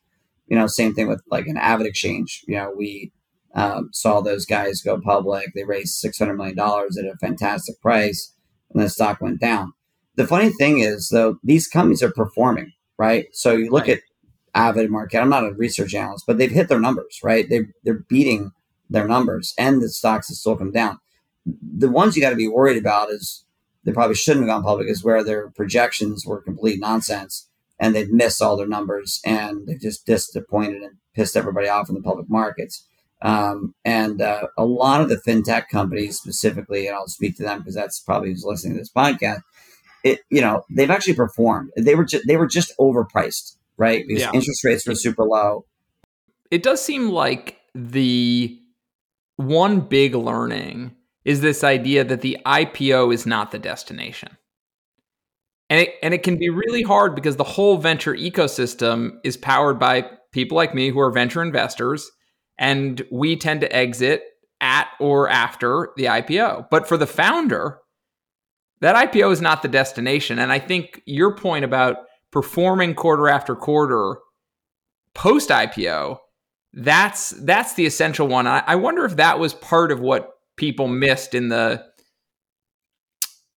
You 0.48 0.58
know, 0.58 0.68
same 0.68 0.94
thing 0.94 1.08
with 1.08 1.22
like 1.30 1.48
an 1.48 1.58
AvidXchange. 1.58 2.42
You 2.48 2.56
know, 2.58 2.74
we 2.78 3.12
um, 3.56 3.90
saw 3.94 4.22
those 4.22 4.46
guys 4.46 4.82
go 4.82 5.00
public. 5.00 5.54
They 5.56 5.64
raised 5.64 5.96
600 5.96 6.36
million 6.36 6.56
dollars 6.56 6.98
at 6.98 7.06
a 7.06 7.18
fantastic 7.18 7.82
price, 7.82 8.34
and 8.74 8.82
the 8.82 8.90
stock 8.90 9.22
went 9.22 9.40
down. 9.42 9.74
The 10.16 10.28
funny 10.28 10.50
thing 10.52 10.80
is, 10.80 11.10
though, 11.10 11.38
these 11.44 11.68
companies 11.68 12.02
are 12.02 12.12
performing, 12.12 12.72
right? 12.98 13.28
So 13.34 13.52
you 13.54 13.70
look 13.70 13.88
Right. 13.88 13.98
at 13.98 14.04
Avid 14.54 14.90
Market. 14.90 15.20
I'm 15.20 15.30
not 15.30 15.44
a 15.44 15.52
research 15.54 15.94
analyst, 15.94 16.24
but 16.26 16.38
they've 16.38 16.50
hit 16.52 16.70
their 16.70 16.80
numbers, 16.80 17.20
right? 17.24 17.50
They 17.50 17.66
they're 17.84 18.06
beating 18.08 18.52
their 18.90 19.08
numbers 19.08 19.54
and 19.58 19.82
the 19.82 19.90
stocks 19.90 20.30
have 20.30 20.38
still 20.38 20.56
come 20.56 20.72
down. 20.72 21.00
The 21.46 21.90
ones 21.90 22.16
you 22.16 22.22
got 22.22 22.32
to 22.32 22.36
be 22.36 22.48
worried 22.48 22.78
about 22.78 23.10
is 23.12 23.46
they 23.84 23.92
probably 23.92 24.16
shouldn't 24.16 24.48
have 24.48 24.56
gone 24.56 24.64
public 24.64 24.90
is 24.90 25.04
where 25.04 25.24
their 25.24 25.50
projections 25.52 26.26
were 26.26 26.42
complete 26.42 26.80
nonsense 26.80 27.48
and 27.80 27.94
they've 27.94 28.12
missed 28.12 28.42
all 28.42 28.58
their 28.58 28.68
numbers 28.68 29.22
and 29.26 29.68
they 29.68 29.76
just 29.76 30.06
disappointed 30.06 30.82
and 30.82 30.98
pissed 31.14 31.38
everybody 31.38 31.68
off 31.68 31.90
in 31.90 31.96
the 31.96 32.02
public 32.02 32.30
markets. 32.30 32.88
Um, 33.22 33.74
and 33.84 34.22
uh, 34.22 34.48
a 34.58 34.66
lot 34.66 35.02
of 35.02 35.10
the 35.10 35.18
fintech 35.18 35.70
companies 35.72 36.18
specifically, 36.18 36.88
and 36.88 36.96
I'll 36.96 37.08
speak 37.08 37.38
to 37.38 37.44
them 37.44 37.60
because 37.60 37.76
that's 37.76 38.00
probably 38.00 38.30
who's 38.30 38.44
listening 38.46 38.74
to 38.74 38.80
this 38.80 38.92
podcast. 38.92 39.42
It, 40.04 40.20
you 40.30 40.42
know, 40.42 40.64
they've 40.70 40.92
actually 40.92 41.16
performed. 41.16 41.72
They 41.78 41.96
were 41.96 42.06
just 42.06 42.28
they 42.28 42.38
were 42.38 42.46
just 42.48 42.74
overpriced, 42.80 43.56
right? 43.78 44.04
Because 44.08 44.24
Yeah. 44.24 44.32
interest 44.34 44.64
rates 44.64 44.86
were 44.88 44.94
super 44.96 45.24
low. 45.24 45.66
it 46.52 46.62
does 46.62 46.84
seem 46.84 47.10
like 47.10 47.58
the 47.74 48.60
one 49.38 49.82
big 49.82 50.16
learning 50.16 50.96
is 51.24 51.42
this 51.42 51.64
idea 51.64 52.04
that 52.04 52.22
the 52.22 52.38
IPO 52.46 53.14
is 53.14 53.26
not 53.26 53.52
the 53.52 53.60
destination. 53.60 54.38
And 55.70 55.82
it, 55.82 55.96
and 56.04 56.14
it 56.14 56.24
can 56.24 56.38
be 56.38 56.50
really 56.50 56.84
hard 56.84 57.16
because 57.16 57.38
the 57.38 57.44
whole 57.44 57.78
venture 57.78 58.14
ecosystem 58.14 59.14
is 59.24 59.36
powered 59.36 59.80
by 59.80 60.08
people 60.32 60.56
like 60.56 60.76
me 60.76 60.90
who 60.90 61.00
are 61.00 61.12
venture 61.12 61.42
investors, 61.42 62.12
and 62.58 63.02
we 63.12 63.36
tend 63.36 63.62
to 63.62 63.76
exit 63.76 64.24
at 64.62 64.88
or 65.00 65.28
after 65.28 65.90
the 65.98 66.06
IPO. 66.06 66.68
But 66.70 66.88
for 66.88 66.98
the 66.98 67.08
founder, 67.08 67.80
that 68.82 69.12
IPO 69.12 69.32
is 69.32 69.42
not 69.42 69.64
the 69.64 69.68
destination. 69.68 70.38
And 70.38 70.52
I 70.52 70.60
think 70.60 71.02
your 71.06 71.36
point 71.36 71.66
about 71.66 71.98
performing 72.32 72.94
quarter 72.94 73.28
after 73.28 73.56
quarter 73.56 74.18
post 75.14 75.50
IPO 75.50 76.20
that's 76.76 77.32
that's 77.32 77.74
the 77.74 77.86
essential 77.86 78.28
one. 78.28 78.48
I, 78.48 78.64
I 78.68 78.76
wonder 78.76 79.06
if 79.06 79.16
that 79.16 79.40
was 79.40 79.54
part 79.54 79.92
of 79.92 80.00
what 80.00 80.34
people 80.58 80.88
missed 80.88 81.34
in 81.34 81.50
the 81.50 81.84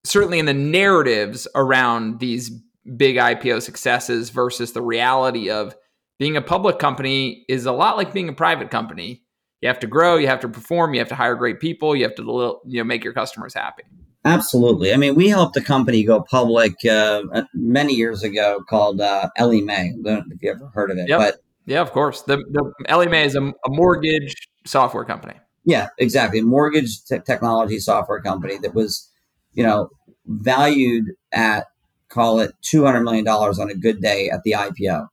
certainly 0.05 0.39
in 0.39 0.47
the 0.47 0.55
narratives 0.55 1.47
around 1.55 2.21
these 2.21 2.51
big 2.97 3.17
IPO 3.17 3.63
successes 3.63 4.31
versus 4.31 4.73
the 4.73 4.81
reality 4.81 5.51
of 5.51 5.77
being 6.19 6.37
a 6.37 6.43
public 6.43 6.79
company 6.79 7.45
is 7.49 7.67
a 7.67 7.73
lot 7.73 7.97
like 7.97 8.13
being 8.13 8.29
a 8.29 8.33
private 8.33 8.71
company. 8.71 9.23
You 9.61 9.69
have 9.69 9.81
to 9.81 9.87
grow, 9.87 10.17
you 10.17 10.29
have 10.29 10.41
to 10.41 10.49
perform, 10.49 10.95
you 10.95 11.01
have 11.01 11.09
to 11.09 11.15
hire 11.17 11.35
great 11.35 11.61
people, 11.61 11.95
you 11.97 12.05
have 12.05 12.15
to 12.17 12.61
you 12.67 12.79
know 12.79 12.85
make 12.85 13.03
your 13.05 13.13
customers 13.13 13.53
happy. 13.55 13.83
Absolutely. 14.25 14.93
I 14.93 14.97
mean, 14.97 15.15
we 15.15 15.29
helped 15.29 15.57
a 15.57 15.61
company 15.61 16.05
go 16.05 16.21
public 16.23 16.75
uh, 16.85 17.23
many 17.55 17.95
years 17.95 18.23
ago 18.23 18.61
called 18.69 19.01
uh, 19.01 19.29
Ellie 19.37 19.63
Mae. 19.63 19.75
I 19.75 19.91
don't 19.91 20.05
know 20.05 20.23
if 20.31 20.43
you 20.43 20.51
ever 20.51 20.71
heard 20.75 20.91
of 20.91 20.99
it, 20.99 21.09
Yep. 21.09 21.19
but 21.19 21.37
Yeah, 21.69 21.83
of 21.83 21.93
course. 21.93 22.23
The 22.23 22.39
the 22.51 22.73
Ellie 22.87 23.09
Mae 23.09 23.27
is 23.27 23.35
a, 23.35 23.43
a 23.43 23.69
mortgage 23.69 24.35
software 24.65 25.05
company. 25.05 25.35
Yeah, 25.67 25.89
exactly. 25.99 26.41
Mortgage 26.41 27.05
te- 27.05 27.19
technology 27.19 27.79
software 27.79 28.23
company 28.23 28.57
that 28.63 28.75
was, 28.75 29.11
you 29.53 29.63
know, 29.63 29.91
valued 30.27 31.05
at 31.31 31.67
call 32.09 32.41
it 32.41 32.53
two 32.63 32.87
hundred 32.87 33.03
million 33.03 33.25
dollars 33.25 33.59
on 33.59 33.69
a 33.69 33.75
good 33.75 34.01
day 34.01 34.31
at 34.31 34.45
the 34.45 34.53
IPO. 34.53 35.09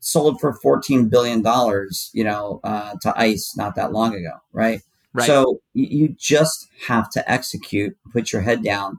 Sold 0.00 0.40
for 0.40 0.54
fourteen 0.54 1.08
billion 1.08 1.42
dollars, 1.42 2.10
you 2.12 2.24
know, 2.24 2.58
uh, 2.64 2.94
to 3.02 3.16
ICE 3.16 3.56
not 3.56 3.76
that 3.76 3.92
long 3.92 4.16
ago, 4.16 4.32
right? 4.52 4.80
Right. 5.12 5.26
So 5.28 5.60
you, 5.74 6.08
just 6.18 6.66
have 6.88 7.08
to 7.10 7.30
execute, 7.30 7.96
put 8.12 8.32
your 8.32 8.42
head 8.42 8.64
down, 8.64 8.98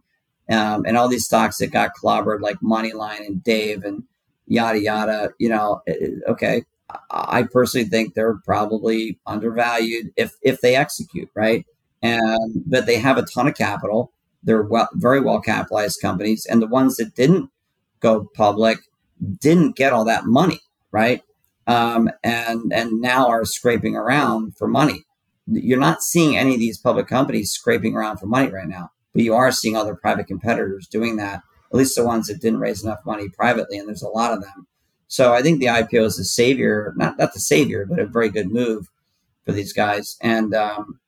um, 0.49 0.85
and 0.87 0.95
all 0.95 1.09
these 1.09 1.25
stocks 1.25 1.57
that 1.57 1.73
got 1.73 1.91
clobbered 2.01 2.39
like 2.39 2.55
MoneyLion 2.61 3.19
and 3.19 3.43
Dave 3.43 3.83
and 3.83 4.03
yada 4.47 4.79
yada. 4.79 5.31
You 5.39 5.49
know, 5.49 5.81
eh, 5.87 5.95
eh, 5.99 6.31
okay, 6.31 6.63
I 7.09 7.43
personally 7.43 7.87
think 7.87 8.13
they're 8.13 8.39
probably 8.45 9.19
undervalued 9.25 10.11
if 10.15 10.33
if 10.41 10.61
they 10.61 10.75
execute 10.75 11.29
right. 11.35 11.65
And 12.01 12.63
but 12.65 12.85
they 12.85 12.97
have 12.97 13.17
a 13.17 13.23
ton 13.23 13.47
of 13.47 13.55
capital. 13.55 14.11
They're 14.43 14.63
well, 14.63 14.89
very 14.93 15.19
well 15.19 15.41
capitalized 15.41 16.01
companies, 16.01 16.45
and 16.45 16.61
the 16.61 16.67
ones 16.67 16.97
that 16.97 17.15
didn't 17.15 17.49
go 17.99 18.29
public 18.35 18.79
didn't 19.39 19.75
get 19.75 19.93
all 19.93 20.05
that 20.05 20.25
money, 20.25 20.59
right? 20.91 21.21
Um, 21.67 22.09
and 22.23 22.71
and 22.71 23.01
now 23.01 23.27
are 23.27 23.45
scraping 23.45 23.95
around 23.95 24.55
for 24.57 24.67
money. 24.67 25.03
You're 25.47 25.79
not 25.79 26.03
seeing 26.03 26.37
any 26.37 26.53
of 26.53 26.59
these 26.59 26.77
public 26.77 27.07
companies 27.07 27.51
scraping 27.51 27.95
around 27.95 28.17
for 28.17 28.27
money 28.27 28.51
right 28.51 28.67
now, 28.67 28.91
but 29.13 29.23
you 29.23 29.33
are 29.33 29.51
seeing 29.51 29.75
other 29.75 29.95
private 29.95 30.27
competitors 30.27 30.87
doing 30.87 31.17
that. 31.17 31.41
At 31.71 31.77
least 31.77 31.95
the 31.95 32.05
ones 32.05 32.27
that 32.27 32.41
didn't 32.41 32.59
raise 32.59 32.83
enough 32.83 32.99
money 33.05 33.29
privately, 33.29 33.77
and 33.77 33.87
there's 33.87 34.03
a 34.03 34.07
lot 34.07 34.33
of 34.33 34.41
them. 34.41 34.67
So 35.07 35.33
I 35.33 35.41
think 35.41 35.59
the 35.59 35.67
IPO 35.67 36.05
is 36.05 36.19
a 36.19 36.23
savior, 36.23 36.93
not 36.95 37.17
not 37.17 37.33
the 37.33 37.39
savior, 37.39 37.85
but 37.85 37.99
a 37.99 38.05
very 38.05 38.29
good 38.29 38.51
move 38.51 38.89
for 39.45 39.51
these 39.51 39.73
guys. 39.73 40.17
And 40.21 40.53
um, 40.53 40.99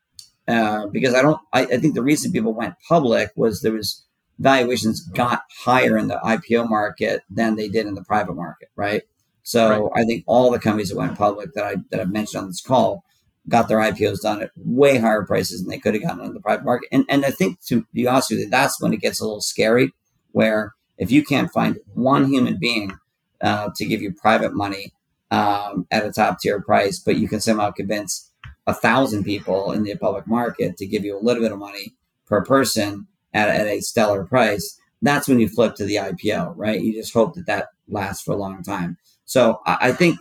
uh, 0.47 0.87
because 0.87 1.13
I 1.13 1.21
don't, 1.21 1.39
I, 1.51 1.63
I 1.63 1.77
think 1.77 1.95
the 1.95 2.03
reason 2.03 2.31
people 2.31 2.53
went 2.53 2.75
public 2.87 3.31
was 3.35 3.61
there 3.61 3.73
was 3.73 4.05
valuations 4.39 5.01
got 5.01 5.41
higher 5.59 5.97
in 5.97 6.07
the 6.07 6.19
IPO 6.23 6.69
market 6.69 7.23
than 7.29 7.55
they 7.55 7.67
did 7.67 7.87
in 7.87 7.95
the 7.95 8.03
private 8.03 8.35
market, 8.35 8.69
right? 8.75 9.01
So 9.43 9.89
right. 9.89 10.01
I 10.01 10.05
think 10.05 10.23
all 10.27 10.51
the 10.51 10.59
companies 10.59 10.89
that 10.89 10.97
went 10.97 11.17
public 11.17 11.53
that 11.53 11.65
I 11.65 11.75
that 11.91 11.99
I've 11.99 12.11
mentioned 12.11 12.43
on 12.43 12.47
this 12.47 12.61
call 12.61 13.03
got 13.49 13.69
their 13.69 13.79
IPOs 13.79 14.21
done 14.21 14.41
at 14.41 14.51
way 14.57 14.97
higher 14.97 15.23
prices 15.23 15.61
than 15.61 15.69
they 15.69 15.79
could 15.79 15.93
have 15.93 16.03
gotten 16.03 16.25
in 16.25 16.33
the 16.33 16.41
private 16.41 16.65
market. 16.65 16.89
And 16.91 17.05
and 17.09 17.25
I 17.25 17.31
think 17.31 17.61
to 17.67 17.85
be 17.93 18.07
honest 18.07 18.29
with 18.29 18.39
you, 18.39 18.49
that's 18.49 18.81
when 18.81 18.93
it 18.93 19.01
gets 19.01 19.19
a 19.19 19.25
little 19.25 19.41
scary, 19.41 19.93
where 20.31 20.73
if 20.97 21.11
you 21.11 21.23
can't 21.23 21.51
find 21.51 21.79
one 21.93 22.29
human 22.29 22.57
being 22.57 22.97
uh, 23.41 23.69
to 23.75 23.85
give 23.85 24.01
you 24.01 24.13
private 24.13 24.53
money 24.53 24.93
um, 25.31 25.87
at 25.91 26.05
a 26.05 26.11
top 26.11 26.39
tier 26.39 26.61
price, 26.61 26.99
but 26.99 27.17
you 27.17 27.27
can 27.27 27.41
somehow 27.41 27.71
convince 27.71 28.31
a 28.65 28.73
thousand 28.73 29.23
people 29.23 29.71
in 29.71 29.83
the 29.83 29.95
public 29.95 30.27
market 30.27 30.77
to 30.77 30.85
give 30.85 31.03
you 31.05 31.17
a 31.17 31.23
little 31.23 31.41
bit 31.41 31.51
of 31.51 31.59
money 31.59 31.93
per 32.25 32.43
person 32.43 33.07
at, 33.33 33.49
at 33.49 33.67
a 33.67 33.81
stellar 33.81 34.25
price, 34.25 34.79
that's 35.01 35.27
when 35.27 35.39
you 35.39 35.47
flip 35.47 35.75
to 35.75 35.85
the 35.85 35.95
IPO, 35.95 36.53
right? 36.55 36.81
You 36.81 36.93
just 36.93 37.13
hope 37.13 37.35
that 37.35 37.45
that 37.45 37.67
lasts 37.87 38.23
for 38.23 38.33
a 38.33 38.37
long 38.37 38.63
time. 38.63 38.97
So 39.25 39.61
I, 39.65 39.77
I 39.81 39.91
think, 39.91 40.17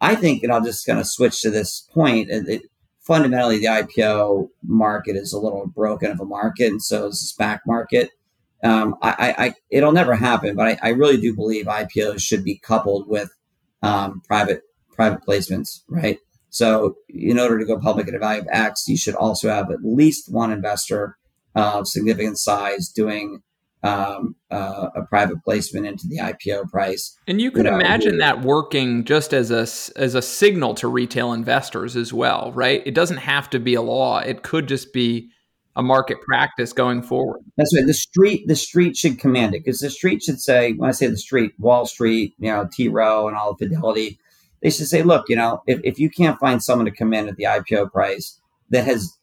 I 0.00 0.14
think, 0.14 0.42
and 0.42 0.52
I'll 0.52 0.64
just 0.64 0.86
kind 0.86 0.98
of 0.98 1.06
switch 1.06 1.40
to 1.42 1.50
this 1.50 1.88
point. 1.92 2.30
It, 2.30 2.48
it, 2.48 2.62
fundamentally, 3.00 3.58
the 3.58 3.66
IPO 3.66 4.50
market 4.62 5.16
is 5.16 5.32
a 5.32 5.38
little 5.38 5.66
broken 5.68 6.10
of 6.10 6.20
a 6.20 6.24
market, 6.24 6.68
and 6.68 6.82
so 6.82 7.06
is 7.06 7.34
the 7.36 7.42
SPAC 7.42 7.60
market. 7.66 8.10
Um, 8.62 8.96
I, 9.02 9.34
I, 9.38 9.54
it'll 9.70 9.92
never 9.92 10.14
happen, 10.14 10.56
but 10.56 10.66
I, 10.66 10.78
I, 10.82 10.88
really 10.90 11.18
do 11.18 11.36
believe 11.36 11.66
IPOs 11.66 12.22
should 12.22 12.42
be 12.42 12.58
coupled 12.58 13.06
with 13.06 13.30
um, 13.82 14.22
private 14.26 14.62
private 14.90 15.20
placements, 15.28 15.82
right? 15.88 16.18
So, 16.48 16.96
in 17.10 17.38
order 17.38 17.58
to 17.58 17.66
go 17.66 17.78
public 17.78 18.08
at 18.08 18.14
a 18.14 18.18
value 18.18 18.40
of 18.40 18.48
X, 18.50 18.88
you 18.88 18.96
should 18.96 19.14
also 19.14 19.50
have 19.50 19.70
at 19.70 19.84
least 19.84 20.32
one 20.32 20.50
investor 20.50 21.18
of 21.54 21.86
significant 21.86 22.38
size 22.38 22.88
doing 22.88 23.42
um, 23.82 24.36
uh, 24.50 24.88
a 24.94 25.02
private 25.02 25.42
placement 25.44 25.86
into 25.86 26.08
the 26.08 26.18
IPO 26.18 26.70
price. 26.70 27.16
And 27.28 27.40
you 27.40 27.50
could 27.50 27.66
you 27.66 27.70
know, 27.70 27.78
imagine 27.78 28.18
that 28.18 28.42
working 28.42 29.04
just 29.04 29.32
as 29.32 29.50
a 29.50 29.66
as 30.00 30.14
a 30.14 30.22
signal 30.22 30.74
to 30.76 30.88
retail 30.88 31.32
investors 31.32 31.94
as 31.96 32.12
well, 32.12 32.52
right? 32.52 32.82
It 32.86 32.94
doesn't 32.94 33.18
have 33.18 33.50
to 33.50 33.60
be 33.60 33.74
a 33.74 33.82
law; 33.82 34.18
it 34.18 34.42
could 34.42 34.66
just 34.66 34.92
be 34.92 35.30
a 35.76 35.82
market 35.82 36.20
practice 36.22 36.72
going 36.72 37.02
forward. 37.02 37.42
That's 37.56 37.74
right. 37.76 37.86
The 37.86 37.94
street 37.94 38.48
the 38.48 38.56
street 38.56 38.96
should 38.96 39.18
command 39.18 39.54
it 39.54 39.64
because 39.64 39.80
the 39.80 39.90
street 39.90 40.22
should 40.22 40.40
say, 40.40 40.72
when 40.72 40.88
I 40.88 40.92
say 40.92 41.06
the 41.06 41.18
street, 41.18 41.52
Wall 41.58 41.86
Street, 41.86 42.34
you 42.38 42.50
know, 42.50 42.68
T 42.72 42.88
Rowe 42.88 43.28
and 43.28 43.36
all 43.36 43.50
of 43.50 43.58
Fidelity, 43.58 44.18
they 44.62 44.70
should 44.70 44.88
say, 44.88 45.02
look, 45.02 45.28
you 45.28 45.36
know, 45.36 45.62
if, 45.66 45.80
if 45.84 45.98
you 45.98 46.10
can't 46.10 46.40
find 46.40 46.62
someone 46.62 46.86
to 46.86 46.90
come 46.90 47.12
in 47.12 47.28
at 47.28 47.36
the 47.36 47.44
IPO 47.44 47.92
price 47.92 48.40
that 48.70 48.84
has 48.84 49.16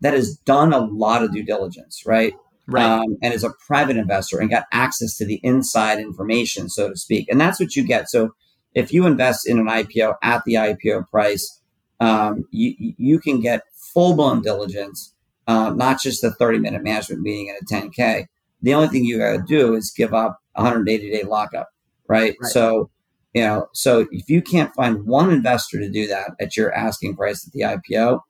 that 0.00 0.12
has 0.12 0.36
done 0.44 0.72
a 0.72 0.78
lot 0.78 1.22
of 1.22 1.32
due 1.32 1.44
diligence, 1.44 2.02
right? 2.04 2.34
Right. 2.66 2.84
Um, 2.84 3.16
and 3.22 3.34
is 3.34 3.44
a 3.44 3.52
private 3.66 3.96
investor 3.96 4.38
and 4.38 4.50
got 4.50 4.66
access 4.72 5.16
to 5.16 5.24
the 5.24 5.40
inside 5.42 5.98
information, 5.98 6.68
so 6.68 6.88
to 6.88 6.96
speak. 6.96 7.28
And 7.28 7.40
that's 7.40 7.58
what 7.58 7.74
you 7.74 7.84
get. 7.84 8.08
So 8.08 8.30
if 8.74 8.92
you 8.92 9.06
invest 9.06 9.48
in 9.48 9.58
an 9.58 9.66
IPO 9.66 10.14
at 10.22 10.44
the 10.44 10.54
IPO 10.54 11.08
price, 11.08 11.60
um, 11.98 12.46
you, 12.50 12.74
you 12.78 13.18
can 13.18 13.40
get 13.40 13.62
full 13.74 14.14
blown 14.14 14.40
diligence, 14.40 15.14
uh, 15.50 15.70
not 15.70 16.00
just 16.00 16.22
a 16.22 16.30
30 16.30 16.60
minute 16.60 16.84
management 16.84 17.22
meeting 17.22 17.50
and 17.50 17.58
a 17.60 17.88
10K. 17.88 18.26
The 18.62 18.74
only 18.74 18.86
thing 18.86 19.04
you 19.04 19.18
got 19.18 19.32
to 19.32 19.42
do 19.42 19.74
is 19.74 19.90
give 19.90 20.14
up 20.14 20.38
180 20.54 21.10
day 21.10 21.24
lockup, 21.24 21.70
right? 22.06 22.36
right? 22.40 22.50
So, 22.52 22.88
you 23.34 23.42
know, 23.42 23.66
so 23.72 24.06
if 24.12 24.30
you 24.30 24.42
can't 24.42 24.72
find 24.74 25.04
one 25.06 25.32
investor 25.32 25.80
to 25.80 25.90
do 25.90 26.06
that 26.06 26.32
at 26.40 26.56
your 26.56 26.72
asking 26.72 27.16
price 27.16 27.44
at 27.44 27.52
the 27.52 27.62
IPO, 27.62 28.20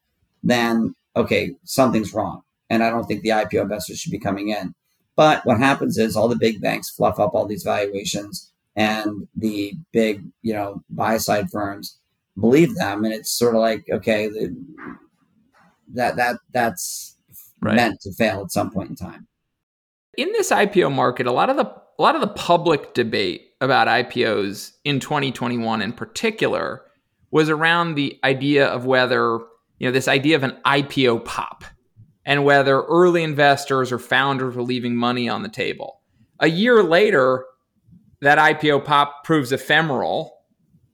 then 0.42 0.94
okay, 1.14 1.54
something's 1.64 2.14
wrong. 2.14 2.40
And 2.70 2.82
I 2.82 2.88
don't 2.88 3.04
think 3.04 3.22
the 3.22 3.30
IPO 3.30 3.62
investors 3.62 3.98
should 3.98 4.12
be 4.12 4.18
coming 4.18 4.48
in. 4.48 4.74
But 5.14 5.44
what 5.44 5.58
happens 5.58 5.98
is 5.98 6.16
all 6.16 6.28
the 6.28 6.36
big 6.36 6.62
banks 6.62 6.88
fluff 6.88 7.18
up 7.18 7.34
all 7.34 7.46
these 7.46 7.64
valuations 7.64 8.50
and 8.76 9.28
the 9.36 9.74
big, 9.92 10.24
you 10.40 10.54
know, 10.54 10.82
buy 10.88 11.18
side 11.18 11.50
firms 11.50 11.98
believe 12.38 12.74
them. 12.76 13.04
And 13.04 13.12
it's 13.12 13.30
sort 13.30 13.54
of 13.54 13.60
like, 13.60 13.84
okay, 13.92 14.28
the, 14.28 14.56
that, 15.94 16.16
that, 16.16 16.36
that's 16.52 17.16
right. 17.60 17.76
meant 17.76 18.00
to 18.02 18.12
fail 18.12 18.42
at 18.42 18.50
some 18.50 18.70
point 18.70 18.90
in 18.90 18.96
time. 18.96 19.26
In 20.16 20.32
this 20.32 20.50
IPO 20.50 20.92
market, 20.92 21.26
a 21.26 21.32
lot 21.32 21.50
of 21.50 21.56
the, 21.56 21.64
a 21.64 22.02
lot 22.02 22.14
of 22.14 22.20
the 22.20 22.28
public 22.28 22.94
debate 22.94 23.42
about 23.60 23.88
IPOs 23.88 24.72
in 24.84 25.00
2021 25.00 25.82
in 25.82 25.92
particular 25.92 26.82
was 27.30 27.48
around 27.48 27.94
the 27.94 28.18
idea 28.24 28.66
of 28.66 28.86
whether 28.86 29.40
you 29.78 29.86
know, 29.86 29.92
this 29.92 30.08
idea 30.08 30.36
of 30.36 30.42
an 30.42 30.56
IPO 30.64 31.24
pop 31.24 31.64
and 32.24 32.44
whether 32.44 32.82
early 32.82 33.22
investors 33.22 33.90
or 33.90 33.98
founders 33.98 34.54
were 34.54 34.62
leaving 34.62 34.94
money 34.94 35.28
on 35.28 35.42
the 35.42 35.48
table. 35.48 36.00
A 36.38 36.48
year 36.48 36.82
later, 36.82 37.44
that 38.20 38.38
IPO 38.38 38.84
pop 38.84 39.24
proves 39.24 39.52
ephemeral. 39.52 40.36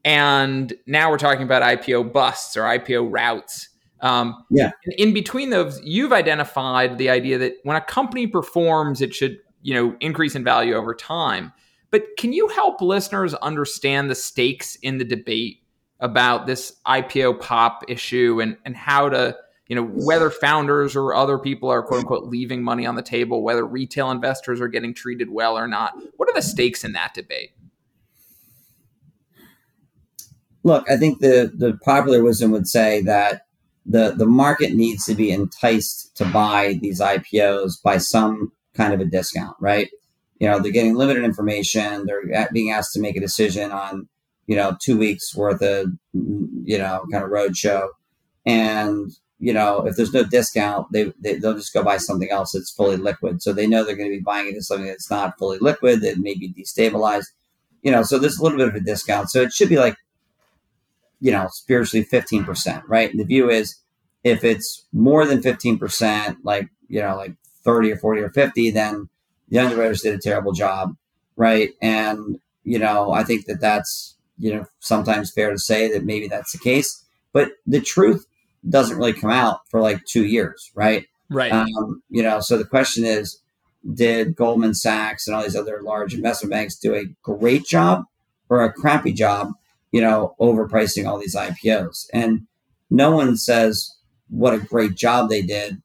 And 0.04 0.72
now 0.86 1.10
we're 1.10 1.18
talking 1.18 1.42
about 1.42 1.62
IPO 1.62 2.12
busts 2.12 2.56
or 2.56 2.62
IPO 2.62 3.08
routes. 3.10 3.68
Um, 4.00 4.44
yeah. 4.50 4.72
In 4.98 5.14
between 5.14 5.50
those, 5.50 5.80
you've 5.82 6.12
identified 6.12 6.98
the 6.98 7.08
idea 7.10 7.38
that 7.38 7.54
when 7.62 7.76
a 7.76 7.80
company 7.80 8.26
performs, 8.26 9.00
it 9.00 9.14
should 9.14 9.38
you 9.62 9.74
know 9.74 9.96
increase 10.00 10.34
in 10.34 10.44
value 10.44 10.74
over 10.74 10.94
time. 10.94 11.52
But 11.90 12.04
can 12.18 12.32
you 12.32 12.48
help 12.48 12.80
listeners 12.80 13.34
understand 13.34 14.10
the 14.10 14.14
stakes 14.14 14.76
in 14.76 14.98
the 14.98 15.04
debate 15.04 15.62
about 16.00 16.46
this 16.46 16.76
IPO 16.86 17.40
pop 17.40 17.84
issue 17.88 18.40
and, 18.40 18.56
and 18.64 18.76
how 18.76 19.08
to, 19.08 19.36
you 19.68 19.76
know, 19.76 19.84
whether 19.84 20.30
founders 20.30 20.94
or 20.94 21.14
other 21.14 21.38
people 21.38 21.70
are 21.70 21.82
quote 21.82 22.00
unquote 22.00 22.24
leaving 22.24 22.62
money 22.62 22.86
on 22.86 22.96
the 22.96 23.02
table, 23.02 23.42
whether 23.42 23.64
retail 23.64 24.10
investors 24.10 24.60
are 24.60 24.68
getting 24.68 24.92
treated 24.92 25.30
well 25.30 25.56
or 25.56 25.66
not. 25.66 25.94
What 26.16 26.28
are 26.28 26.34
the 26.34 26.42
stakes 26.42 26.84
in 26.84 26.92
that 26.92 27.14
debate? 27.14 27.50
Look, 30.64 30.90
I 30.90 30.96
think 30.96 31.20
the, 31.20 31.52
the 31.56 31.78
popular 31.84 32.22
wisdom 32.22 32.50
would 32.50 32.66
say 32.66 33.00
that 33.02 33.45
the, 33.88 34.12
the 34.16 34.26
market 34.26 34.74
needs 34.74 35.04
to 35.06 35.14
be 35.14 35.30
enticed 35.30 36.16
to 36.16 36.24
buy 36.24 36.78
these 36.82 37.00
IPOs 37.00 37.82
by 37.82 37.98
some 37.98 38.52
kind 38.74 38.92
of 38.92 39.00
a 39.00 39.04
discount, 39.04 39.56
right? 39.60 39.88
You 40.40 40.48
know, 40.48 40.58
they're 40.58 40.72
getting 40.72 40.96
limited 40.96 41.24
information. 41.24 42.06
They're 42.06 42.48
being 42.52 42.70
asked 42.70 42.92
to 42.94 43.00
make 43.00 43.16
a 43.16 43.20
decision 43.20 43.72
on 43.72 44.08
you 44.46 44.56
know, 44.56 44.76
two 44.80 44.96
weeks 44.96 45.34
worth 45.34 45.62
of, 45.62 45.92
you 46.12 46.78
know, 46.78 47.04
kind 47.10 47.24
of 47.24 47.30
road 47.30 47.56
show. 47.56 47.90
And, 48.44 49.10
you 49.38 49.52
know, 49.52 49.84
if 49.86 49.96
there's 49.96 50.12
no 50.12 50.22
discount, 50.22 50.90
they, 50.92 51.12
they, 51.20 51.38
will 51.38 51.54
just 51.54 51.74
go 51.74 51.82
buy 51.82 51.96
something 51.96 52.30
else 52.30 52.52
that's 52.52 52.70
fully 52.70 52.96
liquid. 52.96 53.42
So 53.42 53.52
they 53.52 53.66
know 53.66 53.84
they're 53.84 53.96
going 53.96 54.10
to 54.10 54.16
be 54.16 54.22
buying 54.22 54.48
into 54.48 54.62
something 54.62 54.86
that's 54.86 55.10
not 55.10 55.36
fully 55.38 55.58
liquid, 55.58 56.00
that 56.02 56.18
may 56.18 56.34
be 56.34 56.52
destabilized. 56.52 57.26
You 57.82 57.90
know, 57.90 58.02
so 58.02 58.18
there's 58.18 58.38
a 58.38 58.42
little 58.42 58.58
bit 58.58 58.68
of 58.68 58.74
a 58.74 58.80
discount. 58.80 59.30
So 59.30 59.42
it 59.42 59.52
should 59.52 59.68
be 59.68 59.78
like, 59.78 59.96
you 61.20 61.32
know, 61.32 61.48
spiritually 61.50 62.04
15%, 62.04 62.82
right? 62.88 63.10
And 63.10 63.18
the 63.18 63.24
view 63.24 63.50
is 63.50 63.76
if 64.24 64.44
it's 64.44 64.86
more 64.92 65.24
than 65.24 65.40
15%, 65.40 66.36
like, 66.42 66.68
you 66.88 67.00
know, 67.00 67.16
like 67.16 67.34
30 67.64 67.92
or 67.92 67.96
40 67.96 68.22
or 68.22 68.30
50, 68.30 68.70
then 68.70 69.08
the 69.48 69.58
underwriters 69.58 70.02
did 70.02 70.14
a 70.14 70.18
terrible 70.18 70.52
job, 70.52 70.96
right? 71.36 71.70
And, 71.80 72.38
you 72.64 72.78
know, 72.78 73.12
I 73.12 73.24
think 73.24 73.46
that 73.46 73.60
that's, 73.60 74.16
you 74.38 74.54
know, 74.54 74.66
sometimes 74.80 75.32
fair 75.32 75.50
to 75.50 75.58
say 75.58 75.90
that 75.92 76.04
maybe 76.04 76.28
that's 76.28 76.52
the 76.52 76.58
case, 76.58 77.04
but 77.32 77.52
the 77.66 77.80
truth 77.80 78.26
doesn't 78.68 78.96
really 78.96 79.12
come 79.12 79.30
out 79.30 79.60
for 79.70 79.80
like 79.80 80.04
two 80.04 80.24
years, 80.24 80.70
right? 80.74 81.06
Right. 81.30 81.52
Um, 81.52 82.02
you 82.08 82.22
know, 82.22 82.40
so 82.40 82.58
the 82.58 82.64
question 82.64 83.04
is, 83.04 83.40
did 83.94 84.34
Goldman 84.34 84.74
Sachs 84.74 85.26
and 85.26 85.36
all 85.36 85.42
these 85.42 85.56
other 85.56 85.80
large 85.82 86.14
investment 86.14 86.50
banks 86.50 86.76
do 86.76 86.94
a 86.94 87.04
great 87.22 87.64
job 87.64 88.04
or 88.48 88.64
a 88.64 88.72
crappy 88.72 89.12
job, 89.12 89.52
you 89.96 90.02
know, 90.02 90.34
overpricing 90.38 91.08
all 91.08 91.18
these 91.18 91.34
IPOs? 91.34 92.06
And 92.12 92.46
no 92.90 93.10
one 93.10 93.36
says 93.36 93.90
what 94.28 94.52
a 94.52 94.58
great 94.58 94.94
job 94.94 95.30
they 95.30 95.40
did. 95.40 95.80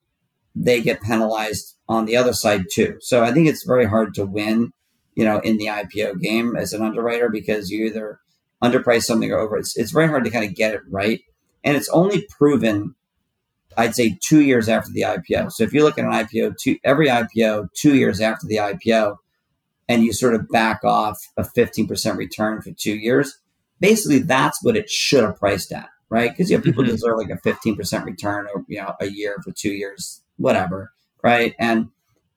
They 0.54 0.82
get 0.82 1.02
penalized 1.02 1.78
on 1.88 2.06
the 2.06 2.18
other 2.18 2.34
side 2.34 2.66
too. 2.72 2.98
So 3.00 3.24
I 3.24 3.32
think 3.32 3.48
it's 3.48 3.64
very 3.64 3.86
hard 3.86 4.14
to 4.16 4.26
win, 4.26 4.72
you 5.16 5.24
know, 5.24 5.40
in 5.40 5.58
the 5.58 5.68
IPO 5.68 6.20
game 6.20 6.58
as 6.58 6.74
an 6.74 6.82
underwriter 6.82 7.30
because 7.30 7.70
you 7.70 7.86
either 7.86 8.20
underprice 8.62 9.04
something 9.04 9.32
or 9.32 9.40
over. 9.40 9.58
It's, 9.58 9.78
it's 9.78 9.92
very 9.92 10.08
hard 10.08 10.26
to 10.26 10.30
kind 10.30 10.46
of 10.46 10.56
get 10.56 10.74
it 10.74 10.82
right. 10.90 11.22
And 11.64 11.78
it's 11.78 11.90
only 11.90 12.28
proven 12.38 12.96
I'd 13.78 13.96
say 13.96 14.18
two 14.22 14.42
years 14.42 14.68
after 14.68 14.92
the 14.92 15.02
IPO. 15.02 15.54
So 15.54 15.64
if 15.64 15.74
you 15.74 15.84
look 15.84 15.98
at 15.98 16.06
an 16.06 16.12
IPO, 16.12 16.58
two, 16.58 16.78
every 16.84 17.08
IPO 17.08 17.70
two 17.74 17.96
years 17.96 18.20
after 18.20 18.46
the 18.46 18.58
IPO, 18.58 19.16
and 19.88 20.04
you 20.04 20.14
sort 20.14 20.36
of 20.36 20.48
back 20.50 20.84
off 20.84 21.18
a 21.38 21.44
15% 21.44 22.18
return 22.18 22.62
for 22.62 22.72
two 22.72 22.96
years, 22.96 23.38
basically 23.82 24.20
that's 24.20 24.64
what 24.64 24.78
it 24.78 24.90
should 24.90 25.24
have 25.26 25.38
priced 25.38 25.74
at, 25.74 25.90
right? 26.10 26.32
Because 26.32 26.50
you 26.50 26.58
know, 26.58 26.64
people 26.64 26.84
Mhm. 26.86 26.92
deserve 26.92 27.18
like 27.18 27.30
a 27.32 27.38
15% 27.38 28.06
return 28.06 28.48
or 28.54 28.64
you 28.70 28.80
know 28.82 28.94
a 29.02 29.08
year 29.08 29.38
for 29.44 29.52
two 29.52 29.74
years, 29.74 30.22
whatever, 30.38 30.94
right? 31.24 31.54
And 31.60 31.90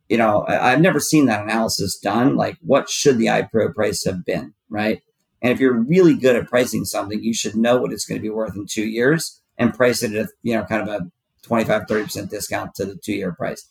you 0.09 0.19
know, 0.19 0.43
I, 0.49 0.73
I've 0.73 0.81
never 0.81 1.01
seen 1.01 1.27
that 1.27 1.45
analysis 1.45 1.99
done. 1.99 2.37
Like, 2.37 2.57
what 2.61 2.91
should 2.91 3.19
the 3.19 3.27
IPO 3.29 3.75
price 3.75 4.05
have 4.05 4.25
been, 4.25 4.55
right? 4.69 5.01
And 5.41 5.53
if 5.53 5.61
you're 5.61 5.79
really 5.79 6.15
good 6.15 6.37
at 6.37 6.49
pricing 6.49 6.85
something, 6.85 7.23
you 7.23 7.35
should 7.35 7.55
know 7.57 7.79
what 7.79 7.93
it's 7.93 8.05
going 8.07 8.19
to 8.19 8.23
be 8.23 8.31
worth 8.31 8.57
in 8.57 8.67
two 8.67 8.87
years 8.87 9.41
and 9.59 9.75
price 9.75 10.03
it 10.03 10.15
at, 10.15 10.29
you 10.43 10.55
know, 10.55 10.65
kind 10.65 10.83
of 10.83 10.89
a 10.89 11.11
25, 11.43 11.87
30% 11.87 12.31
discount 12.31 12.75
to 12.75 12.85
the 12.87 12.97
two 12.97 13.13
year 13.15 13.33
price. 13.33 13.69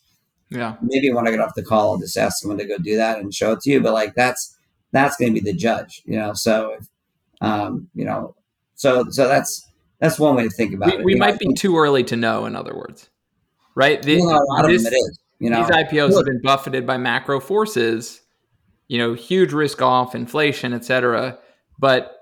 Yeah. 0.50 0.76
Maybe 0.82 1.12
when 1.12 1.26
I 1.26 1.32
get 1.32 1.40
off 1.40 1.54
the 1.56 1.64
call, 1.64 1.92
I'll 1.92 1.98
just 1.98 2.16
ask 2.16 2.40
someone 2.40 2.58
to 2.58 2.64
go 2.64 2.78
do 2.78 2.96
that 2.96 3.18
and 3.18 3.34
show 3.34 3.52
it 3.52 3.60
to 3.62 3.70
you. 3.70 3.80
But 3.80 3.92
like, 3.92 4.14
that's, 4.14 4.56
that's 4.92 5.16
going 5.16 5.34
to 5.34 5.40
be 5.40 5.50
the 5.50 5.56
judge, 5.56 6.02
you 6.04 6.16
know? 6.16 6.32
So, 6.34 6.76
if, 6.78 6.86
um, 7.40 7.88
you 7.94 8.04
know, 8.04 8.34
so, 8.74 9.04
so 9.10 9.28
that's, 9.28 9.68
that's 10.00 10.18
one 10.18 10.36
way 10.36 10.44
to 10.44 10.50
think 10.50 10.74
about 10.74 10.86
We, 10.92 10.98
it. 10.98 11.04
we 11.04 11.12
You 11.14 11.18
know, 11.18 11.26
might 11.26 11.38
be 11.38 11.46
think- 11.46 11.58
too 11.58 11.76
early 11.78 12.04
to 12.04 12.16
know, 12.16 12.46
in 12.46 12.56
other 12.56 12.74
words. 12.74 13.08
Right? 13.74 14.02
The- 14.02 14.12
you 14.14 14.18
know, 14.26 14.36
a 14.36 14.44
lot 14.52 14.64
of 14.64 14.70
this- 14.70 14.84
them 14.84 14.92
it 14.92 14.96
is, 14.96 15.18
you 15.38 15.50
know, 15.50 15.62
these 15.62 15.70
IPOs 15.70 16.10
Look. 16.10 16.26
have 16.26 16.32
been 16.32 16.42
buffeted 16.42 16.86
by 16.86 16.96
macro 16.96 17.40
forces, 17.40 18.20
you 18.88 18.98
know, 18.98 19.14
huge 19.14 19.52
risk 19.52 19.82
off, 19.82 20.14
inflation, 20.14 20.72
et 20.72 20.84
cetera. 20.84 21.38
But 21.78 22.12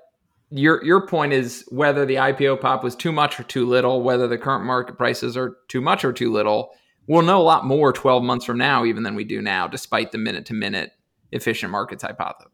your 0.51 0.83
your 0.85 1.07
point 1.07 1.33
is 1.33 1.65
whether 1.71 2.05
the 2.07 2.17
IPO 2.17 2.61
pop 2.61 2.83
was 2.85 2.95
too 2.97 3.13
much 3.13 3.39
or 3.39 3.43
too 3.45 3.67
little, 3.67 4.03
whether 4.03 4.27
the 4.29 4.39
current 4.39 4.65
market 4.65 4.97
prices 4.99 5.37
are 5.37 5.57
too 5.69 5.81
much 5.81 6.05
or 6.05 6.13
too 6.13 6.33
little. 6.33 6.71
We'll 7.07 7.23
know 7.23 7.41
a 7.41 7.43
lot 7.43 7.67
more 7.67 7.93
12 7.93 8.23
months 8.23 8.45
from 8.45 8.59
now, 8.59 8.85
even 8.85 9.03
than 9.03 9.15
we 9.15 9.25
do 9.25 9.43
now, 9.43 9.67
despite 9.67 10.13
the 10.13 10.19
minute 10.19 10.47
to 10.47 10.55
minute 10.55 10.93
efficient 11.33 11.73
markets 11.73 12.03
hypothesis. 12.03 12.51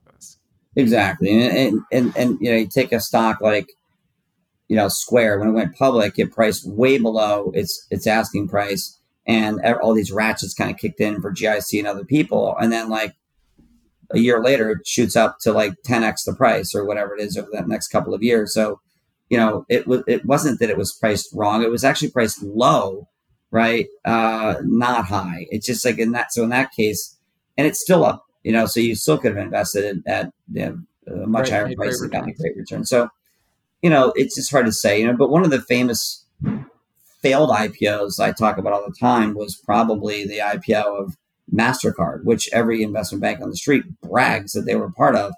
Exactly, 0.79 1.31
and, 1.33 1.57
and 1.59 1.83
and 1.93 2.17
and 2.17 2.39
you 2.41 2.51
know, 2.51 2.57
you 2.57 2.69
take 2.69 2.93
a 2.93 3.01
stock 3.01 3.43
like 3.43 3.69
you 4.69 4.77
know 4.77 4.89
Square 4.89 5.41
when 5.41 5.49
it 5.49 5.53
went 5.53 5.77
public, 5.77 6.19
it 6.19 6.33
priced 6.33 6.69
way 6.69 6.99
below 6.99 7.51
its 7.55 7.87
its 7.91 8.07
asking 8.07 8.49
price, 8.49 8.99
and 9.27 9.61
all 9.83 9.95
these 9.95 10.13
ratchets 10.13 10.55
kind 10.55 10.71
of 10.71 10.79
kicked 10.79 11.01
in 11.01 11.21
for 11.21 11.33
GIC 11.33 11.79
and 11.81 11.89
other 11.89 12.05
people, 12.05 12.57
and 12.61 12.73
then 12.73 12.91
like 12.91 13.15
a 14.13 14.19
year 14.19 14.43
later, 14.43 14.71
it 14.71 14.87
shoots 14.87 15.17
up 15.17 15.39
to 15.43 15.53
like 15.53 15.75
10x 15.87 16.25
the 16.25 16.35
price 16.35 16.75
or 16.75 16.87
whatever 16.87 17.15
it 17.17 17.23
is 17.23 17.37
over 17.37 17.49
the 17.53 17.63
next 17.67 17.89
couple 17.89 18.15
of 18.15 18.23
years. 18.23 18.55
So, 18.55 18.81
you 19.31 19.39
know, 19.39 19.65
it 19.69 19.87
was 19.87 20.03
it 20.07 20.25
wasn't 20.27 20.61
that 20.61 20.71
it 20.71 20.79
was 20.79 20.93
priced 20.95 21.31
wrong; 21.35 21.63
it 21.63 21.71
was 21.71 21.85
actually 21.85 22.11
priced 22.13 22.43
low, 22.43 23.09
right? 23.51 23.87
Uh, 24.05 24.57
not 24.65 25.07
high. 25.07 25.47
It's 25.51 25.67
just 25.67 25.85
like 25.85 25.99
in 25.99 26.13
that. 26.13 26.33
So 26.33 26.45
in 26.45 26.51
that 26.51 26.71
case, 26.73 27.19
and 27.57 27.67
it's 27.67 27.81
still 27.81 28.05
up 28.05 28.25
you 28.43 28.53
know, 28.53 28.67
so 28.67 28.81
you 28.81 28.95
still 28.95 29.19
could 29.19 29.37
have 29.37 29.45
invested 29.45 30.03
at, 30.07 30.27
at 30.27 30.33
you 30.53 30.67
know, 30.67 31.23
a 31.25 31.27
much 31.27 31.51
Right, 31.51 31.67
higher 31.67 31.75
price 31.75 32.01
and 32.01 32.11
gotten 32.11 32.31
a 32.31 32.35
great 32.35 32.57
return. 32.57 32.85
So, 32.85 33.09
you 33.83 33.91
know, 33.91 34.13
it's 34.17 34.37
just 34.37 34.51
hard 34.51 34.67
to 34.67 34.73
say, 34.73 35.01
you 35.01 35.07
know, 35.07 35.17
but 35.17 35.31
one 35.31 35.45
of 35.45 35.51
the 35.51 35.61
famous 35.63 36.25
failed 37.23 37.51
IPOs 37.51 38.21
I 38.21 38.33
talk 38.33 38.59
about 38.59 38.73
all 38.73 38.85
the 38.87 38.95
time 38.95 39.35
was 39.35 39.57
probably 39.57 40.27
the 40.27 40.39
IPO 40.39 41.01
of 41.01 41.17
MasterCard, 41.53 42.25
which 42.25 42.49
every 42.53 42.83
investment 42.83 43.23
bank 43.23 43.41
on 43.41 43.51
the 43.51 43.57
street 43.57 43.85
brags 44.01 44.53
that 44.53 44.63
they 44.63 44.77
were 44.77 44.91
part 44.91 45.17
of, 45.17 45.33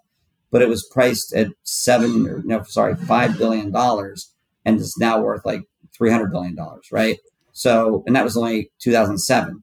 but 0.51 0.63
it 0.63 0.69
was 0.69 0.87
priced 0.91 1.33
at 1.35 1.49
seven 1.63 2.27
or 2.27 2.43
no, 2.45 2.63
sorry, 2.65 2.97
five 2.97 3.39
billion 3.39 3.71
dollars 3.71 4.33
and 4.65 4.79
is 4.79 4.97
now 4.99 5.21
worth 5.21 5.45
like 5.47 5.63
three 5.97 6.11
hundred 6.11 6.33
billion 6.33 6.55
dollars, 6.55 6.89
right? 6.93 7.19
So, 7.53 8.03
and 8.07 8.17
that 8.17 8.25
was 8.25 8.37
only 8.37 8.71
2007, 8.81 9.63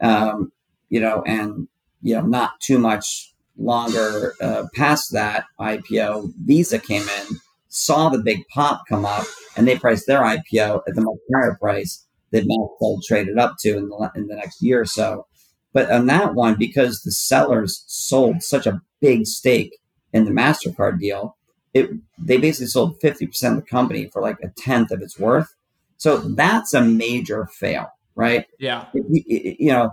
um, 0.00 0.52
you 0.88 1.00
know, 1.00 1.22
and 1.26 1.68
you 2.02 2.14
know, 2.14 2.22
not 2.22 2.60
too 2.60 2.78
much 2.78 3.32
longer 3.58 4.34
uh, 4.40 4.64
past 4.74 5.12
that 5.12 5.44
IPO, 5.58 6.32
Visa 6.44 6.78
came 6.78 7.02
in, 7.02 7.36
saw 7.68 8.08
the 8.08 8.18
big 8.18 8.46
pop 8.48 8.82
come 8.88 9.04
up, 9.04 9.26
and 9.56 9.66
they 9.66 9.78
priced 9.78 10.06
their 10.06 10.20
IPO 10.20 10.82
at 10.86 10.94
the 10.94 11.00
much 11.00 11.18
higher 11.34 11.56
price 11.60 12.06
that 12.32 12.44
Maxwell 12.46 13.00
traded 13.06 13.38
up 13.38 13.54
to 13.60 13.76
in 13.76 13.88
the 13.88 14.10
in 14.14 14.26
the 14.26 14.36
next 14.36 14.62
year 14.62 14.80
or 14.80 14.86
so. 14.86 15.26
But 15.72 15.90
on 15.90 16.06
that 16.06 16.34
one, 16.34 16.56
because 16.58 17.02
the 17.02 17.12
sellers 17.12 17.84
sold 17.86 18.42
such 18.42 18.66
a 18.66 18.80
big 19.00 19.26
stake 19.26 19.78
in 20.12 20.24
the 20.24 20.30
Mastercard 20.30 20.98
deal, 20.98 21.36
it 21.74 21.90
they 22.18 22.38
basically 22.38 22.68
sold 22.68 23.00
fifty 23.00 23.26
percent 23.26 23.56
of 23.56 23.64
the 23.64 23.70
company 23.70 24.08
for 24.12 24.22
like 24.22 24.38
a 24.42 24.48
tenth 24.56 24.90
of 24.90 25.02
its 25.02 25.18
worth. 25.18 25.54
So 25.98 26.18
that's 26.18 26.74
a 26.74 26.82
major 26.82 27.46
fail, 27.46 27.88
right? 28.14 28.46
Yeah. 28.58 28.86
if 28.92 29.04
you, 29.08 29.56
you 29.58 29.72
know, 29.72 29.92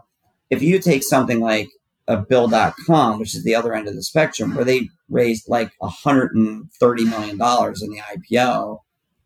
if 0.50 0.62
you 0.62 0.80
take 0.80 1.04
something 1.04 1.40
like 1.40 1.70
a 2.08 2.18
bill.com, 2.18 3.20
which 3.20 3.36
is 3.36 3.44
the 3.44 3.56
other 3.56 3.74
end 3.74 3.88
of 3.88 3.96
the 3.96 4.04
spectrum, 4.04 4.56
where 4.56 4.66
they 4.66 4.90
raised 5.10 5.48
like 5.48 5.72
$130 5.82 6.30
million 7.10 7.32
in 7.32 7.38
the 7.38 8.02
IPO, 8.36 8.80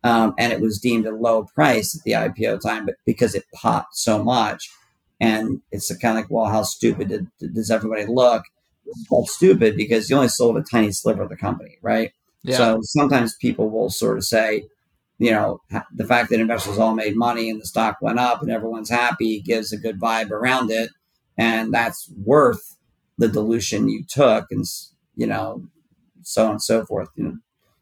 um, 0.04 0.34
and 0.38 0.52
it 0.52 0.60
was 0.60 0.78
deemed 0.78 1.06
a 1.06 1.14
low 1.14 1.44
price 1.54 1.96
at 1.96 2.02
the 2.04 2.12
IPO 2.12 2.60
time, 2.60 2.86
but 2.86 2.96
because 3.04 3.34
it 3.34 3.44
popped 3.52 3.96
so 3.96 4.22
much, 4.22 4.70
and 5.20 5.60
it's 5.72 5.94
kind 5.96 6.16
of 6.16 6.24
like, 6.24 6.30
well, 6.30 6.46
how 6.46 6.62
stupid 6.62 7.08
did, 7.08 7.26
does 7.54 7.70
everybody 7.70 8.06
look? 8.06 8.44
Well, 9.10 9.26
stupid 9.26 9.76
because 9.76 10.08
you 10.08 10.16
only 10.16 10.28
sold 10.28 10.56
a 10.56 10.62
tiny 10.62 10.92
sliver 10.92 11.22
of 11.22 11.28
the 11.28 11.36
company, 11.36 11.78
right? 11.82 12.12
Yeah. 12.42 12.56
So 12.56 12.80
sometimes 12.82 13.34
people 13.36 13.68
will 13.68 13.90
sort 13.90 14.16
of 14.16 14.24
say, 14.24 14.64
you 15.18 15.32
know, 15.32 15.60
the 15.94 16.06
fact 16.06 16.30
that 16.30 16.40
investors 16.40 16.78
all 16.78 16.94
made 16.94 17.16
money 17.16 17.50
and 17.50 17.60
the 17.60 17.66
stock 17.66 17.98
went 18.00 18.20
up 18.20 18.40
and 18.40 18.50
everyone's 18.50 18.90
happy 18.90 19.40
gives 19.40 19.72
a 19.72 19.76
good 19.76 20.00
vibe 20.00 20.30
around 20.30 20.70
it. 20.70 20.90
And 21.38 21.72
that's 21.72 22.10
worth 22.24 22.76
the 23.16 23.28
dilution 23.28 23.88
you 23.88 24.04
took 24.06 24.46
and, 24.50 24.64
you 25.16 25.26
know, 25.26 25.62
so 26.22 26.46
on 26.46 26.50
and 26.52 26.62
so 26.62 26.84
forth. 26.84 27.08
You 27.14 27.24
know, 27.24 27.36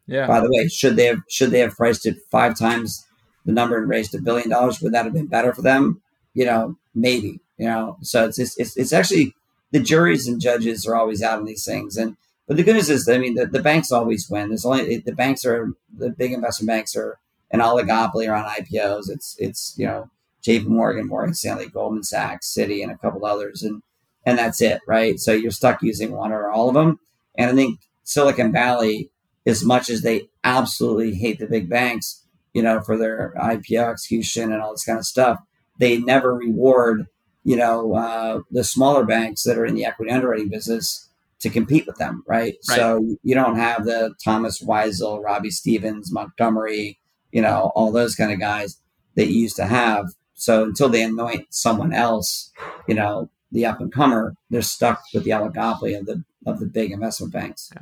yeah. 0.06 0.26
by 0.26 0.40
the 0.40 0.50
way, 0.50 0.68
should 0.68 0.96
they 0.96 1.06
have, 1.06 1.20
should 1.28 1.50
they 1.50 1.60
have 1.60 1.76
priced 1.76 2.06
it 2.06 2.18
five 2.30 2.56
times 2.56 3.04
the 3.44 3.52
number 3.52 3.78
and 3.78 3.88
raised 3.88 4.14
a 4.14 4.20
billion 4.20 4.50
dollars? 4.50 4.80
Would 4.80 4.92
that 4.92 5.04
have 5.04 5.14
been 5.14 5.26
better 5.26 5.52
for 5.52 5.62
them? 5.62 6.02
You 6.34 6.44
know, 6.44 6.76
maybe, 6.94 7.40
you 7.58 7.66
know, 7.66 7.96
so 8.02 8.26
it's, 8.26 8.38
it's, 8.38 8.56
it's, 8.58 8.76
it's 8.76 8.92
actually 8.92 9.34
the 9.72 9.80
juries 9.80 10.28
and 10.28 10.40
judges 10.40 10.86
are 10.86 10.94
always 10.94 11.22
out 11.22 11.38
on 11.38 11.46
these 11.46 11.64
things. 11.64 11.96
And, 11.96 12.16
but 12.46 12.56
the 12.56 12.62
good 12.62 12.74
news 12.74 12.90
is, 12.90 13.08
I 13.08 13.18
mean, 13.18 13.34
the, 13.34 13.46
the 13.46 13.62
banks 13.62 13.90
always 13.90 14.30
win. 14.30 14.48
There's 14.48 14.64
only 14.64 14.98
the 14.98 15.12
banks 15.12 15.44
are 15.44 15.72
the 15.96 16.10
big 16.10 16.32
investment 16.32 16.68
banks 16.68 16.94
are 16.94 17.18
an 17.50 17.60
oligopoly 17.60 18.28
around 18.28 18.44
IPOs. 18.44 19.10
It's 19.10 19.36
it's 19.38 19.74
you 19.76 19.86
know 19.86 20.08
J.P. 20.46 20.66
Morgan, 20.66 21.08
Morgan 21.08 21.34
Stanley, 21.34 21.66
Goldman 21.66 22.04
Sachs, 22.04 22.54
Citi, 22.56 22.80
and 22.80 22.92
a 22.92 22.98
couple 22.98 23.26
others, 23.26 23.64
and 23.64 23.82
and 24.24 24.38
that's 24.38 24.60
it, 24.60 24.80
right? 24.86 25.18
So 25.18 25.32
you're 25.32 25.50
stuck 25.50 25.82
using 25.82 26.12
one 26.12 26.30
or 26.30 26.50
all 26.50 26.68
of 26.68 26.74
them. 26.74 27.00
And 27.36 27.50
I 27.50 27.54
think 27.54 27.80
Silicon 28.04 28.52
Valley, 28.52 29.10
as 29.44 29.64
much 29.64 29.90
as 29.90 30.02
they 30.02 30.28
absolutely 30.44 31.14
hate 31.14 31.40
the 31.40 31.46
big 31.46 31.68
banks, 31.68 32.24
you 32.54 32.62
know, 32.62 32.80
for 32.80 32.96
their 32.96 33.34
IPO 33.36 33.90
execution 33.90 34.52
and 34.52 34.62
all 34.62 34.70
this 34.70 34.84
kind 34.84 34.98
of 34.98 35.04
stuff, 35.04 35.40
they 35.80 35.98
never 35.98 36.32
reward 36.32 37.06
you 37.42 37.56
know 37.56 37.94
uh, 37.94 38.40
the 38.52 38.64
smaller 38.64 39.04
banks 39.04 39.42
that 39.42 39.58
are 39.58 39.66
in 39.66 39.74
the 39.74 39.84
equity 39.84 40.12
underwriting 40.12 40.48
business 40.48 41.08
to 41.38 41.50
compete 41.50 41.86
with 41.86 41.96
them, 41.96 42.22
right? 42.26 42.56
Right. 42.68 42.76
So 42.76 43.16
you 43.22 43.34
don't 43.34 43.56
have 43.56 43.84
the 43.84 44.14
Thomas 44.24 44.62
Weisel, 44.62 45.22
Robertson 45.22 45.50
Stephens, 45.50 46.10
Montgomery, 46.10 46.98
you 47.30 47.42
know, 47.42 47.72
all 47.74 47.92
those 47.92 48.14
kind 48.14 48.32
of 48.32 48.40
guys 48.40 48.80
that 49.16 49.28
you 49.28 49.40
used 49.40 49.56
to 49.56 49.66
have. 49.66 50.06
So 50.36 50.64
until 50.64 50.88
they 50.88 51.02
anoint 51.02 51.46
someone 51.50 51.92
else, 51.92 52.52
you 52.86 52.94
know, 52.94 53.28
the 53.50 53.66
up 53.66 53.80
and 53.80 53.92
comer, 53.92 54.34
they're 54.50 54.62
stuck 54.62 55.02
with 55.12 55.24
the 55.24 55.30
oligopoly 55.30 55.98
of 55.98 56.06
the 56.06 56.22
of 56.46 56.60
the 56.60 56.66
big 56.66 56.92
investment 56.92 57.32
banks. 57.32 57.72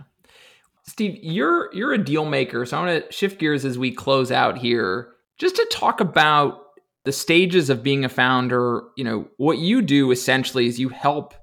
Steve, 0.87 1.19
you're 1.23 1.75
you're 1.75 1.93
a 1.93 1.99
deal 1.99 2.25
maker, 2.25 2.65
so 2.65 2.79
I 2.79 2.85
want 2.85 3.05
to 3.05 3.13
shift 3.13 3.39
gears 3.39 3.65
as 3.65 3.79
we 3.79 3.91
close 3.91 4.31
out 4.31 4.59
here, 4.59 5.13
just 5.39 5.57
to 5.57 5.67
talk 5.71 6.01
about 6.01 6.61
the 7.05 7.13
stages 7.13 7.71
of 7.71 7.83
being 7.83 8.05
a 8.05 8.09
founder. 8.09 8.83
You 8.97 9.05
know, 9.05 9.29
what 9.37 9.59
you 9.59 9.83
do 9.83 10.11
essentially 10.11 10.67
is 10.67 10.79
you 10.79 10.91
help 10.91 11.35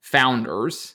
founders 0.00 0.94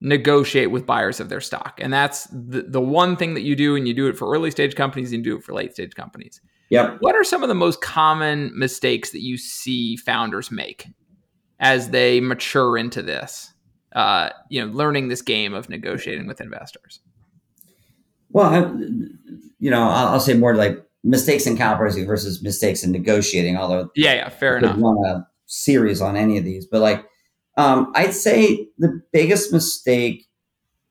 negotiate 0.00 0.70
with 0.70 0.86
buyers 0.86 1.20
of 1.20 1.28
their 1.28 1.40
stock, 1.40 1.78
and 1.80 1.92
that's 1.92 2.24
the 2.24 2.64
the 2.66 2.80
one 2.80 3.16
thing 3.16 3.34
that 3.34 3.42
you 3.42 3.54
do, 3.54 3.76
and 3.76 3.86
you 3.86 3.94
do 3.94 4.08
it 4.08 4.16
for 4.16 4.32
early 4.32 4.50
stage 4.50 4.74
companies, 4.74 5.12
and 5.12 5.24
you 5.24 5.32
do 5.32 5.38
it 5.38 5.44
for 5.44 5.52
late 5.52 5.72
stage 5.74 5.94
companies. 5.94 6.40
Yep. 6.70 6.96
What 7.00 7.14
are 7.14 7.24
some 7.24 7.42
of 7.42 7.48
the 7.48 7.54
most 7.54 7.80
common 7.80 8.50
mistakes 8.54 9.10
that 9.10 9.22
you 9.22 9.36
see 9.36 9.96
founders 9.96 10.50
make 10.50 10.88
as 11.60 11.90
they 11.90 12.20
mature 12.20 12.76
into 12.76 13.02
this? 13.02 13.52
Uh, 13.94 14.30
you 14.50 14.64
know, 14.64 14.70
learning 14.72 15.08
this 15.08 15.22
game 15.22 15.54
of 15.54 15.68
negotiating 15.68 16.26
with 16.26 16.40
investors. 16.40 17.00
Well, 18.30 18.46
I, 18.46 18.58
you 19.58 19.70
know, 19.70 19.82
I'll, 19.82 20.08
I'll 20.08 20.20
say 20.20 20.34
more 20.34 20.54
like 20.54 20.84
mistakes 21.04 21.46
in 21.46 21.56
capital 21.56 21.84
raising 21.84 22.06
versus 22.06 22.42
mistakes 22.42 22.82
in 22.82 22.92
negotiating. 22.92 23.56
Although 23.56 23.90
Yeah, 23.94 24.14
yeah, 24.14 24.28
fair 24.28 24.58
enough. 24.58 24.76
run 24.78 24.96
a 25.06 25.26
series 25.46 26.00
on 26.00 26.16
any 26.16 26.36
of 26.36 26.44
these, 26.44 26.66
but 26.66 26.80
like, 26.80 27.06
um, 27.56 27.92
I'd 27.94 28.12
say 28.12 28.68
the 28.76 29.00
biggest 29.12 29.52
mistake 29.52 30.26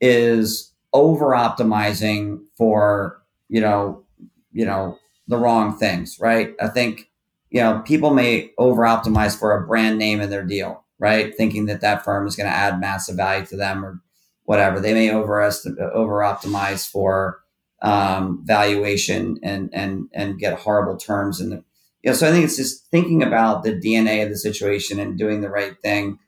is 0.01 0.73
over 0.93 1.27
optimizing 1.27 2.39
for 2.57 3.21
you 3.49 3.61
know, 3.61 4.03
you 4.51 4.65
know, 4.65 4.97
the 5.27 5.37
wrong 5.37 5.77
things, 5.77 6.17
right? 6.19 6.53
I 6.59 6.67
think 6.67 7.09
you 7.55 7.61
know, 7.61 7.81
people 7.85 8.13
may 8.13 8.51
over 8.57 8.81
optimize 8.81 9.39
for 9.39 9.53
a 9.53 9.65
brand 9.65 9.97
name 9.97 10.19
in 10.19 10.29
their 10.29 10.43
deal, 10.43 10.83
right? 10.99 11.33
Thinking 11.35 11.67
that 11.67 11.79
that 11.79 12.03
firm 12.03 12.27
is 12.27 12.35
going 12.35 12.49
to 12.49 12.55
add 12.55 12.81
massive 12.81 13.15
value 13.15 13.45
to 13.45 13.55
them 13.55 13.85
or 13.85 14.01
whatever. 14.43 14.81
They 14.81 14.93
may 14.93 15.09
over 15.09 15.41
over 15.41 16.19
optimize 16.19 16.85
for 16.89 17.39
um, 17.81 18.41
valuation 18.43 19.39
and 19.41 19.69
and 19.71 20.09
and 20.13 20.37
get 20.37 20.59
horrible 20.59 20.97
terms 20.97 21.39
and 21.39 21.51
you 21.51 22.11
know. 22.11 22.13
So 22.13 22.27
I 22.27 22.31
think 22.31 22.43
it's 22.43 22.57
just 22.57 22.87
thinking 22.87 23.23
about 23.23 23.63
the 23.63 23.73
DNA 23.73 24.21
of 24.21 24.29
the 24.29 24.37
situation 24.37 24.99
and 24.99 25.17
doing 25.17 25.39
the 25.39 25.49
right 25.49 25.79
thing 25.81 26.19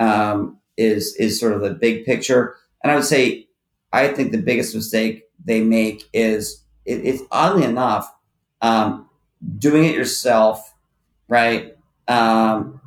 um, 0.00 0.58
is 0.76 1.14
is 1.16 1.38
sort 1.38 1.52
of 1.52 1.60
the 1.60 1.74
big 1.74 2.04
picture. 2.04 2.56
And 2.82 2.90
I 2.90 2.96
would 2.96 3.04
say, 3.04 3.46
I 3.92 4.08
think 4.08 4.32
the 4.32 4.42
biggest 4.42 4.74
mistake 4.74 5.24
they 5.44 5.62
make 5.62 6.08
is 6.12 6.64
it, 6.84 7.04
it's 7.04 7.22
oddly 7.30 7.62
enough 7.62 8.12
um, 8.62 9.08
doing 9.58 9.84
it 9.84 9.94
yourself, 9.94 10.74
right? 11.28 11.76
Um, 12.08 12.80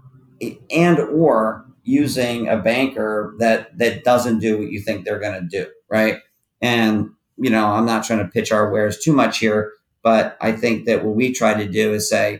and 0.71 0.99
or 0.99 1.65
using 1.83 2.47
a 2.47 2.57
banker 2.57 3.35
that 3.39 3.77
that 3.77 4.03
doesn't 4.03 4.39
do 4.39 4.57
what 4.57 4.71
you 4.71 4.79
think 4.79 5.05
they're 5.05 5.19
going 5.19 5.39
to 5.39 5.47
do, 5.47 5.69
right? 5.89 6.19
And 6.61 7.11
you 7.37 7.49
know, 7.49 7.67
I'm 7.67 7.85
not 7.85 8.05
trying 8.05 8.19
to 8.19 8.31
pitch 8.31 8.51
our 8.51 8.71
wares 8.71 8.97
too 8.97 9.13
much 9.13 9.39
here, 9.39 9.73
but 10.01 10.37
I 10.39 10.53
think 10.53 10.85
that 10.85 11.03
what 11.03 11.15
we 11.15 11.33
try 11.33 11.53
to 11.53 11.67
do 11.67 11.93
is 11.93 12.09
say, 12.09 12.39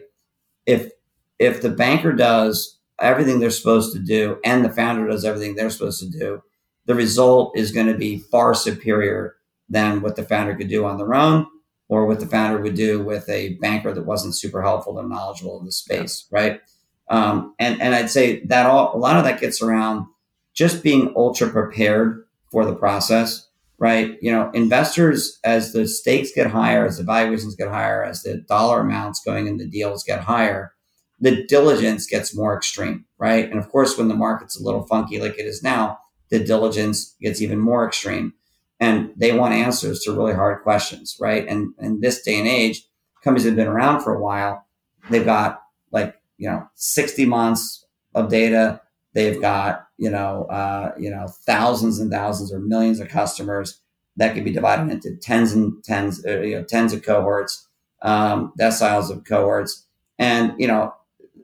if 0.66 0.92
if 1.38 1.62
the 1.62 1.70
banker 1.70 2.14
does 2.14 2.80
everything 3.00 3.40
they're 3.40 3.52
supposed 3.52 3.94
to 3.94 4.00
do 4.00 4.40
and 4.46 4.64
the 4.64 4.70
founder 4.70 5.08
does 5.08 5.26
everything 5.26 5.56
they're 5.56 5.70
supposed 5.70 6.00
to 6.00 6.10
do, 6.10 6.42
the 6.86 6.96
result 6.96 7.58
is 7.58 7.72
going 7.72 7.88
to 7.88 7.98
be 7.98 8.18
far 8.18 8.54
superior 8.54 9.36
than 9.68 10.02
what 10.02 10.16
the 10.16 10.24
founder 10.24 10.56
could 10.56 10.70
do 10.70 10.86
on 10.86 10.98
their 10.98 11.14
own 11.14 11.46
or 11.88 12.06
what 12.06 12.20
the 12.20 12.26
founder 12.26 12.62
would 12.62 12.76
do 12.76 13.04
with 13.04 13.28
a 13.30 13.56
banker 13.56 13.94
that 13.94 14.06
wasn't 14.06 14.36
super 14.36 14.62
helpful 14.62 14.98
and 15.00 15.10
knowledgeable 15.10 15.60
in 15.60 15.66
the 15.66 15.72
space, 15.72 16.28
right? 16.32 16.62
Um, 17.10 17.54
and 17.60 17.80
and 17.82 17.94
I'd 17.94 18.10
say 18.10 18.44
that 18.46 18.66
all 18.66 18.96
a 18.96 18.98
lot 18.98 19.18
of 19.18 19.24
that 19.26 19.40
gets 19.40 19.62
around 19.62 20.08
just 20.54 20.84
being 20.84 21.14
ultra 21.16 21.50
prepared 21.50 22.26
for 22.52 22.66
the 22.66 22.76
process, 22.76 23.48
right? 23.78 24.18
You 24.22 24.32
know, 24.32 24.50
investors 24.54 25.40
as 25.44 25.74
the 25.74 25.88
stakes 25.88 26.32
get 26.34 26.48
higher, 26.48 26.86
as 26.86 26.98
the 26.98 27.04
valuations 27.04 27.56
get 27.56 27.68
higher, 27.68 28.04
as 28.04 28.24
the 28.24 28.38
dollar 28.38 28.80
amounts 28.80 29.24
going 29.24 29.48
in 29.48 29.58
the 29.58 29.68
deals 29.68 30.04
get 30.04 30.22
higher, 30.22 30.74
the 31.20 31.46
diligence 31.46 32.08
gets 32.08 32.36
more 32.36 32.56
extreme, 32.56 33.06
right? 33.18 33.50
And 33.50 33.60
of 33.60 33.70
course, 33.70 33.98
when 33.98 34.08
the 34.08 34.16
market's 34.16 34.60
a 34.60 34.64
little 34.64 34.88
funky 34.88 35.20
like 35.20 35.38
it 35.38 35.46
is 35.46 35.62
now, 35.62 36.00
the 36.30 36.40
diligence 36.40 37.16
gets 37.22 37.42
even 37.42 37.60
more 37.60 37.86
extreme, 37.86 38.34
and 38.80 39.12
they 39.16 39.32
want 39.38 39.54
answers 39.54 40.02
to 40.02 40.12
really 40.12 40.34
hard 40.34 40.64
questions, 40.64 41.18
right? 41.20 41.48
And 41.48 41.74
in 41.80 42.02
this 42.02 42.22
day 42.22 42.38
and 42.38 42.48
age, 42.48 42.84
companies 43.24 43.46
have 43.46 43.56
been 43.56 43.68
around 43.68 44.02
for 44.02 44.14
a 44.14 44.22
while, 44.22 44.66
they've 45.10 45.26
got 45.26 45.62
like 45.92 46.16
you 46.38 46.50
know 46.50 46.68
60 46.76 47.26
months 47.26 47.86
of 48.14 48.30
data 48.30 48.82
they've 49.14 49.42
got 49.42 49.88
you 49.98 50.10
know 50.10 50.46
uh, 50.46 50.92
you 50.98 51.10
know 51.10 51.28
thousands 51.46 52.00
and 52.00 52.12
thousands 52.12 52.54
or 52.54 52.60
millions 52.60 53.00
of 53.00 53.10
customers 53.10 53.80
that 54.18 54.34
can 54.34 54.44
be 54.44 54.52
divided 54.52 54.92
into 54.92 55.16
tens 55.18 55.54
and 55.54 55.84
tens 55.84 56.24
uh, 56.26 56.42
you 56.42 56.56
know 56.56 56.64
tens 56.64 56.94
of 56.94 57.04
cohorts 57.04 57.68
um, 58.02 58.54
deciles 58.60 59.10
of 59.10 59.24
cohorts 59.24 59.86
and 60.20 60.54
you 60.60 60.68
know 60.68 60.94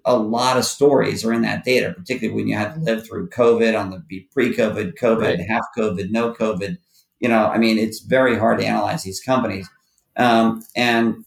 a 0.05 0.17
lot 0.17 0.57
of 0.57 0.65
stories 0.65 1.23
are 1.23 1.33
in 1.33 1.43
that 1.43 1.63
data 1.63 1.93
particularly 1.95 2.35
when 2.35 2.47
you 2.47 2.55
had 2.55 2.73
to 2.73 2.79
live 2.81 3.05
through 3.05 3.29
covid 3.29 3.79
on 3.79 3.91
the 3.91 4.27
pre-covid 4.33 4.93
covid 4.95 5.37
right. 5.37 5.47
half 5.47 5.65
covid 5.77 6.09
no 6.11 6.33
covid 6.33 6.77
you 7.21 7.29
know 7.29 7.47
i 7.47 7.57
mean 7.57 7.77
it's 7.77 7.99
very 7.99 8.37
hard 8.37 8.59
to 8.59 8.65
analyze 8.65 9.03
these 9.03 9.21
companies 9.21 9.69
um, 10.17 10.61
and 10.75 11.23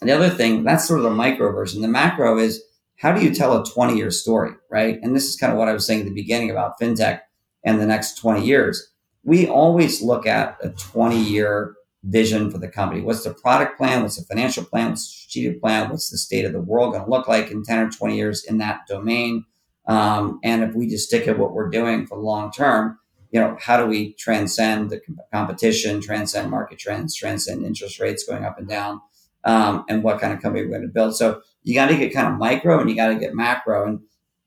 the 0.00 0.12
other 0.12 0.30
thing 0.30 0.64
that's 0.64 0.88
sort 0.88 1.00
of 1.00 1.04
the 1.04 1.10
micro 1.10 1.52
version 1.52 1.82
the 1.82 1.88
macro 1.88 2.38
is 2.38 2.62
how 3.00 3.12
do 3.12 3.24
you 3.24 3.34
tell 3.34 3.58
a 3.58 3.64
20 3.64 3.96
year 3.96 4.10
story, 4.10 4.52
right? 4.70 4.98
And 5.02 5.16
this 5.16 5.24
is 5.24 5.36
kind 5.36 5.52
of 5.52 5.58
what 5.58 5.68
I 5.68 5.72
was 5.72 5.86
saying 5.86 6.00
at 6.00 6.06
the 6.06 6.12
beginning 6.12 6.50
about 6.50 6.78
fintech 6.78 7.20
and 7.64 7.80
the 7.80 7.86
next 7.86 8.18
20 8.18 8.44
years. 8.44 8.92
We 9.24 9.48
always 9.48 10.02
look 10.02 10.26
at 10.26 10.58
a 10.62 10.68
20 10.68 11.18
year 11.18 11.74
vision 12.04 12.50
for 12.50 12.58
the 12.58 12.68
company. 12.68 13.00
What's 13.00 13.24
the 13.24 13.32
product 13.32 13.78
plan? 13.78 14.02
What's 14.02 14.16
the 14.16 14.24
financial 14.24 14.64
plan? 14.64 14.90
What's 14.90 15.06
the 15.06 15.12
strategic 15.12 15.62
plan? 15.62 15.88
What's 15.88 16.10
the 16.10 16.18
state 16.18 16.44
of 16.44 16.52
the 16.52 16.60
world 16.60 16.92
going 16.92 17.04
to 17.04 17.10
look 17.10 17.26
like 17.26 17.50
in 17.50 17.62
10 17.62 17.78
or 17.78 17.90
20 17.90 18.16
years 18.16 18.44
in 18.44 18.58
that 18.58 18.80
domain? 18.86 19.46
Um, 19.86 20.38
and 20.44 20.62
if 20.62 20.74
we 20.74 20.86
just 20.86 21.08
stick 21.08 21.26
at 21.26 21.38
what 21.38 21.52
we're 21.52 21.70
doing 21.70 22.06
for 22.06 22.18
the 22.18 22.24
long 22.24 22.52
term, 22.52 22.98
you 23.30 23.40
know, 23.40 23.56
how 23.60 23.76
do 23.76 23.86
we 23.86 24.12
transcend 24.14 24.90
the 24.90 25.00
competition, 25.32 26.00
transcend 26.00 26.50
market 26.50 26.78
trends, 26.78 27.14
transcend 27.14 27.64
interest 27.64 28.00
rates 28.00 28.24
going 28.24 28.44
up 28.44 28.58
and 28.58 28.68
down, 28.68 29.00
um, 29.44 29.84
and 29.88 30.02
what 30.02 30.20
kind 30.20 30.32
of 30.32 30.42
company 30.42 30.64
we're 30.64 30.70
going 30.70 30.82
to 30.82 30.88
build? 30.88 31.16
So 31.16 31.42
you 31.62 31.74
got 31.74 31.88
to 31.88 31.96
get 31.96 32.12
kind 32.12 32.26
of 32.26 32.38
micro 32.38 32.80
and 32.80 32.90
you 32.90 32.96
got 32.96 33.08
to 33.08 33.16
get 33.16 33.34
macro. 33.34 33.86
And 33.86 34.00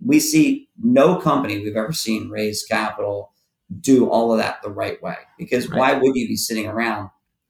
we 0.05 0.19
see 0.19 0.69
no 0.81 1.17
company 1.17 1.59
we've 1.59 1.75
ever 1.75 1.93
seen 1.93 2.29
raise 2.29 2.63
capital 2.63 3.31
do 3.79 4.09
all 4.09 4.31
of 4.31 4.39
that 4.39 4.61
the 4.61 4.69
right 4.69 5.01
way. 5.01 5.15
Because 5.37 5.69
right. 5.69 5.79
why 5.79 5.93
would 5.93 6.15
you 6.15 6.27
be 6.27 6.35
sitting 6.35 6.67
around 6.67 7.09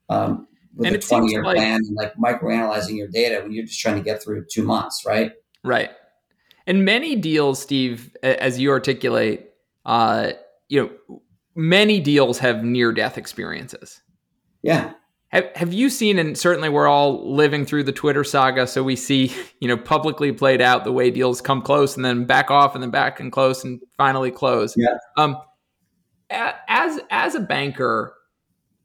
um, 0.09 0.47
with 0.75 0.87
and 0.87 0.95
a 0.95 0.99
20 0.99 1.31
year 1.31 1.43
like, 1.43 1.55
plan 1.55 1.75
and 1.77 1.95
like 1.95 2.17
micro 2.17 2.53
analyzing 2.53 2.95
your 2.95 3.07
data 3.07 3.41
when 3.41 3.51
you're 3.51 3.65
just 3.65 3.79
trying 3.79 3.95
to 3.95 4.01
get 4.01 4.21
through 4.21 4.45
two 4.51 4.63
months, 4.63 5.03
right? 5.05 5.33
Right. 5.63 5.91
And 6.65 6.85
many 6.85 7.15
deals, 7.15 7.61
Steve, 7.61 8.15
as 8.23 8.59
you 8.59 8.71
articulate, 8.71 9.49
uh, 9.85 10.33
you 10.69 10.81
know, 10.81 11.21
many 11.55 11.99
deals 11.99 12.39
have 12.39 12.63
near 12.63 12.91
death 12.91 13.17
experiences. 13.17 14.01
Yeah. 14.61 14.93
Have, 15.29 15.49
have 15.55 15.73
you 15.73 15.89
seen, 15.89 16.19
and 16.19 16.37
certainly 16.37 16.69
we're 16.69 16.87
all 16.87 17.33
living 17.33 17.65
through 17.65 17.85
the 17.85 17.91
Twitter 17.91 18.23
saga, 18.23 18.67
so 18.67 18.83
we 18.83 18.95
see, 18.95 19.33
you 19.59 19.67
know, 19.67 19.77
publicly 19.77 20.31
played 20.31 20.61
out 20.61 20.83
the 20.83 20.91
way 20.91 21.09
deals 21.09 21.41
come 21.41 21.61
close 21.61 21.95
and 21.95 22.05
then 22.05 22.25
back 22.25 22.51
off 22.51 22.75
and 22.75 22.83
then 22.83 22.91
back 22.91 23.19
and 23.19 23.31
close 23.31 23.63
and 23.63 23.81
finally 23.97 24.29
close. 24.29 24.75
Yeah. 24.77 24.97
Um, 25.17 25.37
as 26.29 26.99
as 27.09 27.35
a 27.35 27.39
banker, 27.39 28.13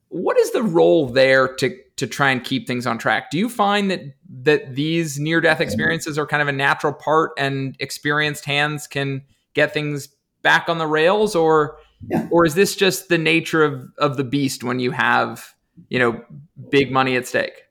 what 0.09 0.38
is 0.38 0.53
the 0.53 0.62
role 0.62 1.07
there 1.07 1.55
to 1.57 1.77
to 1.97 2.07
try 2.07 2.31
and 2.31 2.43
keep 2.43 2.67
things 2.67 2.87
on 2.87 2.97
track? 2.97 3.31
Do 3.31 3.38
you 3.38 3.49
find 3.49 3.91
that 3.91 4.01
that 4.43 4.75
these 4.75 5.19
near 5.19 5.41
death 5.41 5.61
experiences 5.61 6.17
are 6.19 6.27
kind 6.27 6.41
of 6.41 6.49
a 6.49 6.53
natural 6.53 6.95
part, 6.95 7.33
and 7.37 7.77
experienced 7.79 8.47
hands 8.47 8.87
can 8.87 9.23
get 9.55 9.75
things 9.75 10.09
back 10.49 10.69
on 10.69 10.79
the 10.79 10.87
rails, 10.87 11.35
or 11.35 11.79
yeah. 12.11 12.27
or 12.31 12.47
is 12.47 12.55
this 12.55 12.77
just 12.77 13.09
the 13.09 13.19
nature 13.19 13.63
of 13.63 13.75
of 13.99 14.17
the 14.17 14.25
beast 14.25 14.65
when 14.65 14.79
you 14.81 14.91
have 14.93 15.55
you 15.89 15.99
know, 15.99 16.23
big 16.71 16.91
money 16.91 17.17
at 17.17 17.27
stake? 17.27 17.65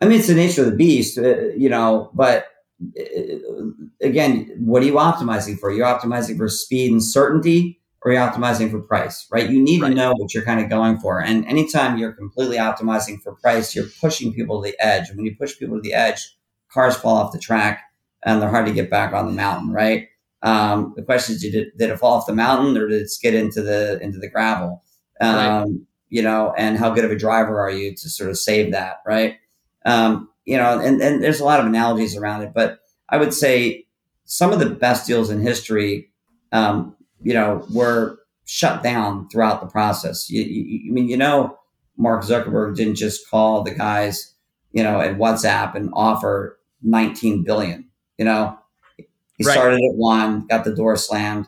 I 0.00 0.06
mean, 0.06 0.18
it's 0.18 0.28
the 0.28 0.34
nature 0.34 0.62
of 0.62 0.70
the 0.70 0.76
beast, 0.76 1.18
uh, 1.18 1.48
you 1.56 1.68
know, 1.68 2.10
but 2.14 2.46
uh, 2.98 3.04
again, 4.02 4.52
what 4.58 4.82
are 4.82 4.86
you 4.86 4.94
optimizing 4.94 5.58
for? 5.58 5.70
You're 5.70 5.86
optimizing 5.86 6.36
for 6.36 6.48
speed 6.48 6.92
and 6.92 7.02
certainty, 7.02 7.80
or 8.02 8.12
you're 8.12 8.20
optimizing 8.20 8.70
for 8.70 8.80
price, 8.80 9.26
right? 9.32 9.48
You 9.48 9.60
need 9.60 9.82
right. 9.82 9.88
to 9.88 9.94
know 9.94 10.12
what 10.12 10.34
you're 10.34 10.44
kind 10.44 10.60
of 10.60 10.68
going 10.68 10.98
for. 10.98 11.22
And 11.22 11.46
anytime 11.46 11.98
you're 11.98 12.12
completely 12.12 12.58
optimizing 12.58 13.20
for 13.22 13.34
price, 13.36 13.74
you're 13.74 13.88
pushing 14.00 14.34
people 14.34 14.62
to 14.62 14.70
the 14.70 14.84
edge. 14.84 15.08
And 15.08 15.16
when 15.16 15.26
you 15.26 15.34
push 15.36 15.58
people 15.58 15.76
to 15.76 15.82
the 15.82 15.94
edge, 15.94 16.36
cars 16.70 16.96
fall 16.96 17.16
off 17.16 17.32
the 17.32 17.38
track 17.38 17.80
and 18.22 18.42
they're 18.42 18.50
hard 18.50 18.66
to 18.66 18.72
get 18.72 18.90
back 18.90 19.14
on 19.14 19.26
the 19.26 19.32
mountain, 19.32 19.72
right? 19.72 20.08
Um, 20.42 20.92
the 20.96 21.02
question 21.02 21.34
is, 21.34 21.42
did 21.42 21.54
it, 21.54 21.78
did 21.78 21.90
it 21.90 21.98
fall 21.98 22.14
off 22.14 22.26
the 22.26 22.34
mountain 22.34 22.76
or 22.76 22.86
did 22.88 23.02
it 23.02 23.10
skid 23.10 23.34
into 23.34 23.62
the 23.62 23.98
into 24.00 24.18
the 24.18 24.28
gravel? 24.28 24.82
Um, 25.20 25.34
right 25.34 25.66
you 26.08 26.22
know, 26.22 26.54
and 26.56 26.78
how 26.78 26.90
good 26.90 27.04
of 27.04 27.10
a 27.10 27.16
driver 27.16 27.60
are 27.60 27.70
you 27.70 27.94
to 27.94 28.08
sort 28.08 28.30
of 28.30 28.38
save 28.38 28.72
that, 28.72 28.98
right? 29.06 29.36
Um, 29.84 30.28
you 30.44 30.56
know, 30.56 30.78
and, 30.78 31.00
and 31.00 31.22
there's 31.22 31.40
a 31.40 31.44
lot 31.44 31.60
of 31.60 31.66
analogies 31.66 32.16
around 32.16 32.42
it, 32.42 32.52
but 32.54 32.78
I 33.08 33.16
would 33.16 33.34
say 33.34 33.86
some 34.24 34.52
of 34.52 34.58
the 34.58 34.70
best 34.70 35.06
deals 35.06 35.30
in 35.30 35.40
history, 35.40 36.10
um, 36.52 36.96
you 37.22 37.34
know, 37.34 37.64
were 37.72 38.18
shut 38.44 38.82
down 38.82 39.28
throughout 39.28 39.60
the 39.60 39.66
process. 39.66 40.30
You, 40.30 40.42
you, 40.42 40.90
I 40.90 40.92
mean, 40.92 41.08
you 41.08 41.16
know, 41.16 41.58
Mark 41.96 42.22
Zuckerberg 42.22 42.76
didn't 42.76 42.96
just 42.96 43.28
call 43.28 43.62
the 43.62 43.72
guys, 43.72 44.34
you 44.72 44.82
know, 44.82 45.00
at 45.00 45.16
WhatsApp 45.16 45.74
and 45.74 45.90
offer 45.94 46.58
19 46.82 47.42
billion. 47.42 47.88
You 48.18 48.24
know, 48.26 48.58
he 49.38 49.44
right. 49.44 49.52
started 49.52 49.76
at 49.76 49.94
one, 49.94 50.46
got 50.46 50.64
the 50.64 50.74
door 50.74 50.96
slammed, 50.96 51.46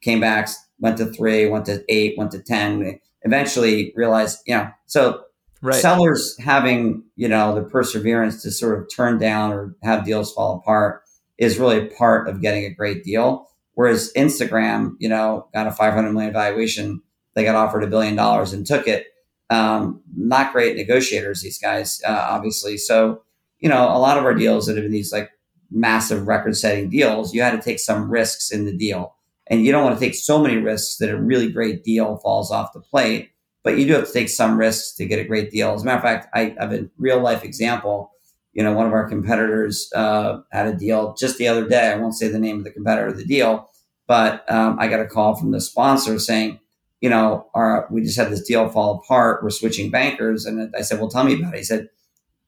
came 0.00 0.20
back, 0.20 0.48
went 0.78 0.98
to 0.98 1.06
three, 1.06 1.46
went 1.46 1.66
to 1.66 1.84
eight, 1.88 2.16
went 2.16 2.30
to 2.32 2.42
10 2.42 3.00
eventually 3.24 3.92
realized, 3.96 4.40
you 4.46 4.54
know, 4.54 4.70
so 4.86 5.24
right. 5.62 5.80
sellers 5.80 6.36
having, 6.38 7.02
you 7.16 7.28
know, 7.28 7.54
the 7.54 7.62
perseverance 7.62 8.42
to 8.42 8.50
sort 8.50 8.78
of 8.78 8.86
turn 8.94 9.18
down 9.18 9.52
or 9.52 9.74
have 9.82 10.04
deals 10.04 10.32
fall 10.32 10.56
apart 10.56 11.02
is 11.38 11.58
really 11.58 11.86
part 11.86 12.28
of 12.28 12.40
getting 12.40 12.64
a 12.64 12.70
great 12.70 13.02
deal. 13.02 13.48
Whereas 13.72 14.12
Instagram, 14.14 14.94
you 14.98 15.08
know, 15.08 15.48
got 15.52 15.66
a 15.66 15.72
500 15.72 16.12
million 16.12 16.32
valuation, 16.32 17.02
they 17.34 17.42
got 17.42 17.56
offered 17.56 17.82
a 17.82 17.88
billion 17.88 18.14
dollars 18.14 18.52
and 18.52 18.64
took 18.64 18.86
it. 18.86 19.06
Um, 19.50 20.00
not 20.16 20.52
great 20.52 20.76
negotiators, 20.76 21.42
these 21.42 21.58
guys, 21.58 22.00
uh, 22.06 22.26
obviously. 22.30 22.76
So, 22.78 23.22
you 23.58 23.68
know, 23.68 23.84
a 23.88 23.98
lot 23.98 24.16
of 24.16 24.24
our 24.24 24.34
deals 24.34 24.66
that 24.66 24.76
have 24.76 24.84
been 24.84 24.92
these 24.92 25.12
like 25.12 25.30
massive 25.74 26.26
record 26.26 26.56
setting 26.56 26.88
deals, 26.88 27.34
you 27.34 27.42
had 27.42 27.50
to 27.50 27.62
take 27.62 27.80
some 27.80 28.10
risks 28.10 28.50
in 28.50 28.64
the 28.64 28.76
deal. 28.76 29.14
And 29.48 29.64
you 29.64 29.72
don't 29.72 29.84
want 29.84 29.98
to 29.98 30.04
take 30.04 30.14
so 30.14 30.40
many 30.40 30.56
risks 30.56 30.96
that 30.98 31.10
a 31.10 31.20
really 31.20 31.50
great 31.50 31.84
deal 31.84 32.16
falls 32.18 32.50
off 32.50 32.72
the 32.72 32.80
plate, 32.80 33.30
but 33.62 33.76
you 33.76 33.86
do 33.86 33.92
have 33.92 34.06
to 34.06 34.12
take 34.12 34.30
some 34.30 34.56
risks 34.56 34.94
to 34.96 35.04
get 35.04 35.18
a 35.18 35.24
great 35.24 35.50
deal. 35.50 35.74
As 35.74 35.82
a 35.82 35.84
matter 35.84 35.98
of 35.98 36.02
fact, 36.02 36.28
I 36.34 36.56
have 36.58 36.72
a 36.72 36.88
real 36.96 37.20
life 37.20 37.44
example 37.44 38.14
you 38.54 38.62
know, 38.62 38.72
one 38.72 38.86
of 38.86 38.92
our 38.92 39.08
competitors 39.08 39.90
uh, 39.94 40.40
had 40.52 40.66
a 40.66 40.74
deal 40.74 41.14
just 41.14 41.38
the 41.38 41.48
other 41.48 41.68
day. 41.68 41.88
I 41.88 41.96
won't 41.96 42.14
say 42.14 42.28
the 42.28 42.38
name 42.38 42.58
of 42.58 42.64
the 42.64 42.70
competitor 42.70 43.08
of 43.08 43.16
the 43.16 43.24
deal, 43.24 43.68
but 44.06 44.50
um, 44.50 44.78
I 44.78 44.86
got 44.86 45.00
a 45.00 45.06
call 45.06 45.34
from 45.34 45.50
the 45.50 45.60
sponsor 45.60 46.18
saying, 46.18 46.60
you 47.00 47.10
know, 47.10 47.48
our, 47.54 47.86
we 47.90 48.02
just 48.02 48.16
had 48.16 48.30
this 48.30 48.46
deal 48.46 48.68
fall 48.68 49.02
apart. 49.02 49.42
We're 49.42 49.50
switching 49.50 49.90
bankers. 49.90 50.46
And 50.46 50.72
I 50.76 50.82
said, 50.82 51.00
well, 51.00 51.10
tell 51.10 51.24
me 51.24 51.38
about 51.38 51.54
it. 51.54 51.58
He 51.58 51.64
said, 51.64 51.88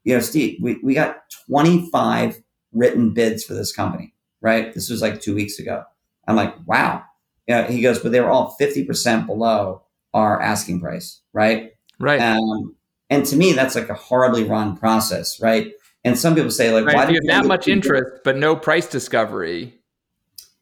you 0.05 0.15
know, 0.15 0.21
Steve, 0.21 0.59
we, 0.63 0.79
we 0.83 0.95
got 0.95 1.19
25 1.49 2.41
written 2.77 3.15
bids 3.15 3.43
for 3.45 3.55
this 3.55 3.73
company, 3.73 4.15
right? 4.41 4.73
This 4.73 4.91
was 4.91 5.03
like 5.03 5.21
two 5.21 5.35
weeks 5.35 5.59
ago. 5.59 5.85
I'm 6.29 6.37
like, 6.37 6.55
wow. 6.67 7.03
You 7.47 7.55
know, 7.57 7.65
he 7.65 7.81
goes, 7.81 7.99
but 7.99 8.13
they 8.13 8.21
were 8.21 8.31
all 8.31 8.57
50% 8.61 9.27
below 9.27 9.83
our 10.13 10.41
asking 10.41 10.81
price, 10.81 11.21
right? 11.33 11.73
Right. 11.99 12.21
Um, 12.21 12.77
and 13.09 13.25
to 13.27 13.37
me, 13.37 13.53
that's 13.53 13.75
like 13.75 13.89
a 13.89 13.95
horribly 13.95 14.45
run 14.45 14.77
process, 14.77 15.41
right? 15.41 15.73
And 16.05 16.19
some 16.19 16.35
people 16.35 16.51
say, 16.51 16.73
like, 16.73 16.87
right. 16.87 16.97
why 16.97 17.03
if 17.05 17.09
do 17.09 17.15
you 17.15 17.21
have 17.31 17.43
that 17.43 17.49
much 17.49 17.69
interest, 17.69 18.23
but 18.25 18.37
no 18.37 18.57
price 18.57 18.87
discovery? 18.87 19.75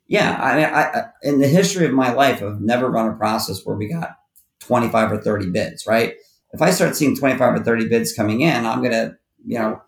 Yeah, 0.06 0.38
I 0.40 0.56
mean, 0.56 0.64
I, 0.66 0.82
I, 0.82 1.04
in 1.22 1.40
the 1.40 1.48
history 1.48 1.86
of 1.86 1.92
my 1.92 2.12
life, 2.12 2.42
I've 2.42 2.60
never 2.60 2.90
run 2.90 3.08
a 3.08 3.14
process 3.14 3.64
where 3.64 3.76
we 3.76 3.88
got 3.88 4.16
25 4.60 5.12
or 5.12 5.18
30 5.18 5.50
bids, 5.50 5.86
right? 5.86 6.14
If 6.52 6.62
I 6.62 6.70
start 6.70 6.94
seeing 6.94 7.16
25 7.16 7.54
or 7.54 7.64
30 7.64 7.88
bids 7.88 8.12
coming 8.12 8.42
in, 8.42 8.66
I'm 8.66 8.82
gonna, 8.82 9.16
you 9.44 9.58
know, 9.58 9.82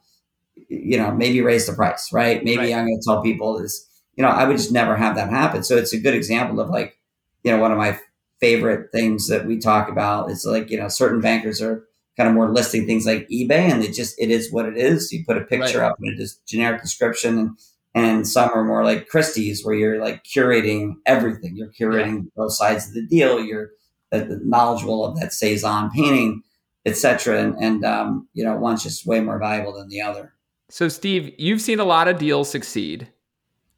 you 0.69 0.97
know, 0.99 1.11
maybe 1.13 1.41
raise 1.41 1.67
the 1.67 1.73
price, 1.73 2.13
right? 2.13 2.43
Maybe 2.45 2.59
Right. 2.59 2.75
I'm 2.75 2.87
gonna 2.87 3.01
tell 3.05 3.23
people 3.23 3.59
this, 3.61 3.87
you 4.17 4.23
know, 4.23 4.29
I 4.31 4.45
would 4.45 4.57
just 4.57 4.73
never 4.73 4.97
have 4.97 5.15
that 5.17 5.31
happen. 5.31 5.63
So 5.65 5.77
it's 5.77 5.93
a 5.93 6.01
good 6.01 6.15
example 6.15 6.61
of 6.61 6.71
like, 6.71 6.97
you 7.45 7.51
know, 7.53 7.59
one 7.59 7.73
of 7.73 7.79
my 7.79 7.99
favorite 8.41 8.91
things 8.93 9.29
that 9.29 9.47
we 9.47 9.59
talk 9.59 9.89
about 9.89 10.31
is 10.31 10.45
like, 10.45 10.71
you 10.71 10.79
know, 10.79 10.89
certain 10.89 11.21
bankers 11.21 11.63
are 11.63 11.85
kind 12.17 12.29
of 12.29 12.35
more 12.35 12.51
listing 12.53 12.87
things 12.87 13.07
like 13.07 13.29
eBay 13.29 13.71
and 13.71 13.83
it 13.85 13.93
just 13.93 14.19
it 14.19 14.31
is 14.31 14.53
what 14.53 14.67
it 14.67 14.77
is. 14.77 15.13
You 15.13 15.25
put 15.25 15.37
a 15.39 15.43
picture 15.43 15.81
Right. 15.81 15.91
up 15.91 15.97
and 16.01 16.13
a 16.15 16.17
just 16.17 16.45
generic 16.47 16.83
description 16.83 17.39
and 17.39 17.51
and 17.95 18.29
some 18.29 18.51
are 18.53 18.65
more 18.65 18.85
like 18.85 19.09
Christie's 19.09 19.65
where 19.65 19.75
you're 19.75 20.01
like 20.01 20.23
curating 20.25 20.95
everything. 21.07 21.57
You're 21.57 21.73
curating 21.73 22.27
both 22.37 22.53
sides 22.53 22.89
of 22.89 22.95
the 22.95 23.07
deal. 23.07 23.41
You're 23.41 23.71
uh, 24.13 24.25
knowledgeable 24.45 25.05
of 25.07 25.19
that 25.19 25.33
Cezanne 25.33 25.91
painting, 25.91 26.43
etc. 26.85 27.41
And, 27.41 27.55
and 27.59 27.85
um, 27.87 28.29
you 28.35 28.45
know, 28.45 28.55
one's 28.57 28.83
just 28.83 29.07
way 29.07 29.21
more 29.21 29.39
valuable 29.39 29.73
than 29.73 29.89
the 29.89 30.03
other. 30.03 30.35
So, 30.69 30.89
Steve, 30.89 31.35
you've 31.39 31.61
seen 31.61 31.81
a 31.81 31.85
lot 31.85 32.09
of 32.09 32.19
deals 32.19 32.51
succeed. 32.51 33.09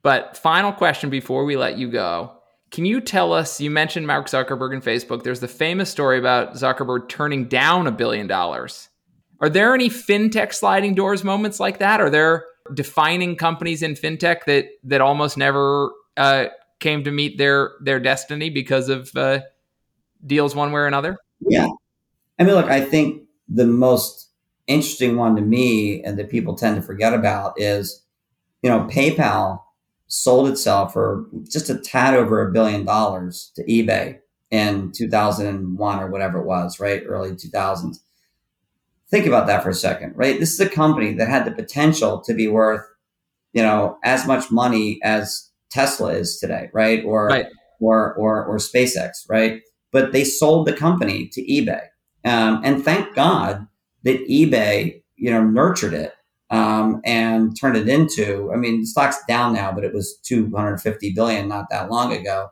But 0.03 0.37
final 0.37 0.73
question 0.73 1.11
before 1.11 1.45
we 1.45 1.57
let 1.57 1.77
you 1.77 1.91
go. 1.91 2.33
Can 2.71 2.85
you 2.85 3.01
tell 3.01 3.33
us? 3.33 3.61
You 3.61 3.71
mentioned 3.71 4.07
Mark 4.07 4.27
Zuckerberg 4.27 4.73
and 4.73 4.83
Facebook. 4.83 5.23
There's 5.23 5.41
the 5.41 5.49
famous 5.49 5.91
story 5.91 6.19
about 6.19 6.55
Zuckerberg 6.55 7.09
turning 7.09 7.47
down 7.47 7.87
a 7.87 7.93
billion 7.93 8.27
dollars. 8.27 8.89
Are 9.41 9.49
there 9.49 9.75
any 9.75 9.89
fintech 9.89 10.53
sliding 10.53 10.95
doors 10.95 11.25
moments 11.25 11.61
like 11.61 11.79
that? 11.79 12.01
Are 12.01 12.11
there 12.11 12.45
defining 12.75 13.37
companies 13.37 13.83
in 13.83 13.95
fintech 13.95 14.45
that 14.47 14.67
that 14.85 15.01
almost 15.01 15.37
never 15.37 15.91
uh, 16.17 16.47
came 16.81 17.05
to 17.05 17.11
meet 17.11 17.39
their 17.39 17.73
their 17.81 18.01
destiny 18.01 18.51
because 18.51 18.89
of 18.89 19.15
uh, 19.17 19.41
deals 20.27 20.55
one 20.55 20.73
way 20.73 20.81
or 20.81 20.87
another? 20.87 21.17
Yeah. 21.41 21.69
I 22.39 22.45
mean, 22.45 22.55
look, 22.55 22.67
I 22.67 22.81
think 22.81 23.25
the 23.49 23.67
most 23.67 24.28
interesting 24.69 25.17
one 25.17 25.35
to 25.37 25.43
me 25.43 26.03
and 26.05 26.19
that 26.19 26.31
people 26.31 26.55
tend 26.55 26.77
to 26.77 26.83
forget 26.83 27.15
about 27.15 27.55
is, 27.57 28.05
you 28.63 28.71
know, 28.71 28.81
PayPal 28.85 29.63
sold 30.07 30.49
itself 30.49 30.93
for 30.93 31.27
just 31.51 31.69
a 31.69 31.79
tad 31.79 32.15
over 32.15 32.47
a 32.47 32.53
billion 32.53 32.85
dollars 32.85 33.53
to 33.57 33.65
eBay 33.65 34.19
in 34.51 34.93
2001 34.93 36.01
or 36.01 36.07
whatever 36.09 36.39
it 36.39 36.47
was, 36.47 36.81
right? 36.81 37.03
Early 37.07 37.33
2000s. 37.33 37.99
Think 39.11 39.27
about 39.27 39.47
that 39.47 39.63
for 39.63 39.71
a 39.71 39.75
second, 39.75 40.13
right? 40.17 40.39
This 40.39 40.53
is 40.53 40.61
a 40.61 40.69
company 40.69 41.15
that 41.15 41.29
had 41.29 41.45
the 41.47 41.51
potential 41.51 42.21
to 42.23 42.35
be 42.35 42.47
worth, 42.47 42.85
you 43.53 43.63
know, 43.63 43.99
as 44.05 44.27
much 44.27 44.51
money 44.51 44.99
as 45.03 45.51
Tesla 45.71 46.09
is 46.13 46.39
today, 46.39 46.71
right? 46.73 47.05
Or 47.05 47.27
Right. 47.27 47.47
or 47.81 48.15
or 48.15 48.45
or 48.45 48.57
SpaceX, 48.57 49.11
right? 49.29 49.63
But 49.93 50.13
they 50.13 50.25
sold 50.25 50.67
the 50.67 50.73
company 50.75 51.29
to 51.29 51.43
eBay, 51.43 51.81
um, 52.25 52.61
and 52.65 52.85
thank 52.85 53.15
God 53.15 53.67
that 54.09 54.27
eBay, 54.27 55.03
you 55.17 55.31
know, 55.31 55.45
nurtured 55.45 55.93
it 55.93 56.15
um, 56.49 57.03
and 57.05 57.55
turned 57.59 57.77
it 57.77 57.89
into. 57.89 58.51
I 58.53 58.57
mean, 58.57 58.81
the 58.81 58.87
stock's 58.87 59.19
down 59.29 59.53
now, 59.53 59.71
but 59.71 59.85
it 59.85 59.93
was 59.93 60.19
250 60.25 61.13
billion 61.13 61.47
not 61.47 61.67
that 61.71 61.91
long 61.91 62.13
ago, 62.13 62.49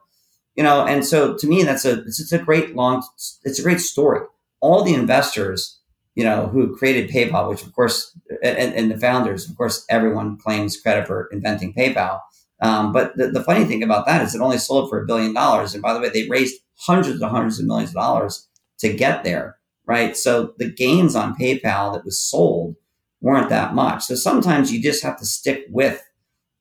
you 0.54 0.62
know. 0.62 0.84
And 0.84 1.04
so, 1.04 1.34
to 1.36 1.46
me, 1.46 1.62
that's 1.62 1.86
a 1.86 2.02
it's, 2.02 2.20
it's 2.20 2.32
a 2.32 2.38
great 2.38 2.76
long 2.76 3.02
it's 3.44 3.58
a 3.58 3.62
great 3.62 3.80
story. 3.80 4.20
All 4.60 4.84
the 4.84 4.94
investors, 4.94 5.80
you 6.14 6.24
know, 6.24 6.48
who 6.48 6.76
created 6.76 7.10
PayPal, 7.10 7.48
which 7.48 7.62
of 7.62 7.74
course, 7.74 8.14
and, 8.42 8.74
and 8.74 8.90
the 8.90 8.98
founders, 8.98 9.48
of 9.48 9.56
course, 9.56 9.86
everyone 9.88 10.36
claims 10.38 10.78
credit 10.78 11.06
for 11.06 11.28
inventing 11.32 11.72
PayPal. 11.72 12.20
Um, 12.60 12.92
but 12.92 13.16
the, 13.16 13.28
the 13.28 13.44
funny 13.44 13.64
thing 13.64 13.82
about 13.82 14.06
that 14.06 14.22
is 14.22 14.34
it 14.34 14.40
only 14.40 14.58
sold 14.58 14.88
for 14.88 15.02
a 15.02 15.06
billion 15.06 15.34
dollars. 15.34 15.74
And 15.74 15.82
by 15.82 15.92
the 15.92 16.00
way, 16.00 16.08
they 16.08 16.26
raised 16.28 16.56
hundreds 16.78 17.20
and 17.20 17.30
hundreds 17.30 17.60
of 17.60 17.66
millions 17.66 17.90
of 17.90 17.96
dollars 17.96 18.46
to 18.78 18.92
get 18.92 19.24
there, 19.24 19.55
right? 19.86 20.16
So 20.16 20.54
the 20.58 20.70
gains 20.70 21.14
on 21.14 21.36
PayPal 21.36 21.94
that 21.94 22.04
was 22.04 22.18
sold 22.18 22.76
weren't 23.20 23.48
that 23.50 23.74
much. 23.74 24.04
So 24.04 24.14
sometimes 24.14 24.72
you 24.72 24.82
just 24.82 25.02
have 25.02 25.18
to 25.18 25.26
stick 25.26 25.66
with 25.70 26.02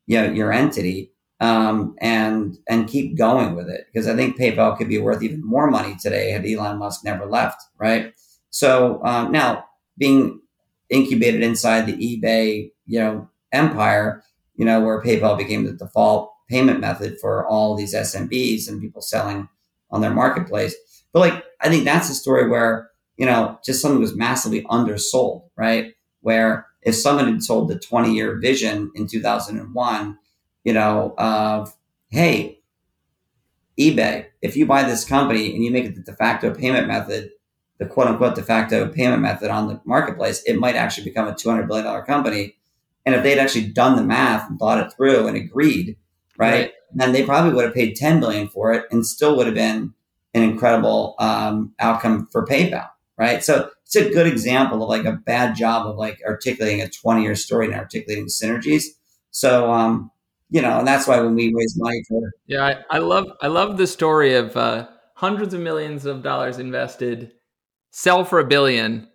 you 0.07 0.21
know, 0.21 0.31
your 0.31 0.51
entity 0.51 1.11
um, 1.39 1.95
and 1.99 2.57
and 2.69 2.87
keep 2.87 3.17
going 3.17 3.55
with 3.55 3.69
it 3.69 3.87
because 3.91 4.07
I 4.07 4.15
think 4.15 4.37
PayPal 4.37 4.77
could 4.77 4.87
be 4.87 4.97
worth 4.97 5.21
even 5.21 5.43
more 5.45 5.69
money 5.69 5.95
today 6.01 6.31
had 6.31 6.45
Elon 6.45 6.77
Musk 6.77 7.03
never 7.03 7.25
left, 7.25 7.61
right? 7.77 8.13
So 8.51 9.01
um, 9.03 9.31
now 9.31 9.65
being 9.97 10.39
incubated 10.89 11.41
inside 11.41 11.85
the 11.87 11.93
eBay, 11.93 12.71
you 12.85 12.99
know, 12.99 13.29
empire, 13.51 14.23
you 14.55 14.65
know, 14.65 14.79
where 14.81 15.01
PayPal 15.01 15.37
became 15.37 15.65
the 15.65 15.73
default 15.73 16.31
payment 16.49 16.79
method 16.79 17.17
for 17.19 17.45
all 17.47 17.75
these 17.75 17.93
SMBs 17.93 18.69
and 18.69 18.81
people 18.81 19.01
selling 19.01 19.49
on 19.91 20.01
their 20.01 20.13
marketplace. 20.13 20.75
But 21.11 21.19
like, 21.19 21.43
I 21.61 21.69
think 21.69 21.85
that's 21.85 22.09
a 22.09 22.13
story 22.13 22.47
where, 22.49 22.89
you 23.17 23.25
know, 23.25 23.59
just 23.65 23.81
something 23.81 23.99
was 24.01 24.15
massively 24.15 24.63
undersold, 24.69 25.49
right? 25.55 25.93
Where 26.21 26.67
if 26.81 26.95
someone 26.95 27.27
had 27.31 27.43
sold 27.43 27.69
the 27.69 27.79
20 27.79 28.13
year 28.13 28.37
vision 28.39 28.91
in 28.95 29.07
2001, 29.07 30.17
you 30.63 30.73
know, 30.73 31.13
of, 31.17 31.75
hey, 32.09 32.59
eBay, 33.79 34.27
if 34.41 34.55
you 34.55 34.65
buy 34.65 34.83
this 34.83 35.03
company 35.05 35.53
and 35.53 35.63
you 35.63 35.71
make 35.71 35.85
it 35.85 35.95
the 35.95 36.01
de 36.01 36.13
facto 36.15 36.53
payment 36.53 36.87
method, 36.87 37.31
the 37.77 37.85
quote 37.85 38.07
unquote 38.07 38.35
de 38.35 38.41
facto 38.43 38.87
payment 38.87 39.21
method 39.21 39.49
on 39.49 39.67
the 39.67 39.81
marketplace, 39.85 40.41
it 40.43 40.57
might 40.57 40.75
actually 40.75 41.03
become 41.03 41.27
a 41.27 41.33
$200 41.33 41.67
billion 41.67 42.03
company. 42.03 42.55
And 43.05 43.13
if 43.13 43.21
they'd 43.23 43.37
actually 43.37 43.67
done 43.67 43.95
the 43.97 44.03
math 44.03 44.49
and 44.49 44.57
thought 44.57 44.79
it 44.85 44.93
through 44.93 45.27
and 45.27 45.35
agreed, 45.37 45.97
right, 46.37 46.51
Right. 46.51 46.71
then 46.93 47.11
they 47.11 47.23
probably 47.25 47.53
would 47.53 47.65
have 47.65 47.73
paid 47.73 47.95
10 47.95 48.19
billion 48.19 48.47
for 48.47 48.71
it 48.73 48.85
and 48.91 49.05
still 49.05 49.35
would 49.35 49.45
have 49.45 49.55
been 49.55 49.93
an 50.33 50.43
incredible 50.43 51.15
um, 51.19 51.73
outcome 51.79 52.27
for 52.31 52.45
PayPal, 52.45 52.87
right? 53.17 53.43
So 53.43 53.69
it's 53.85 53.95
a 53.95 54.09
good 54.09 54.27
example 54.27 54.83
of 54.83 54.89
like 54.89 55.05
a 55.05 55.13
bad 55.13 55.55
job 55.55 55.87
of 55.87 55.97
like 55.97 56.19
articulating 56.25 56.81
a 56.81 56.89
20 56.89 57.21
year 57.23 57.35
story 57.35 57.67
and 57.67 57.75
articulating 57.75 58.25
synergies. 58.25 58.85
So, 59.31 59.71
um, 59.71 60.11
you 60.49 60.61
know, 60.61 60.79
and 60.79 60.87
that's 60.87 61.07
why 61.07 61.19
when 61.19 61.35
we 61.35 61.53
raise 61.53 61.75
money 61.77 62.03
for 62.07 62.31
Yeah, 62.47 62.63
I, 62.63 62.77
I 62.89 62.97
love 62.99 63.25
I 63.41 63.47
love 63.47 63.77
the 63.77 63.87
story 63.87 64.35
of 64.35 64.55
uh, 64.55 64.87
hundreds 65.15 65.53
of 65.53 65.61
millions 65.61 66.05
of 66.05 66.21
dollars 66.21 66.59
invested, 66.59 67.31
sell 67.91 68.23
for 68.23 68.39
a 68.39 68.45
billion, 68.45 69.07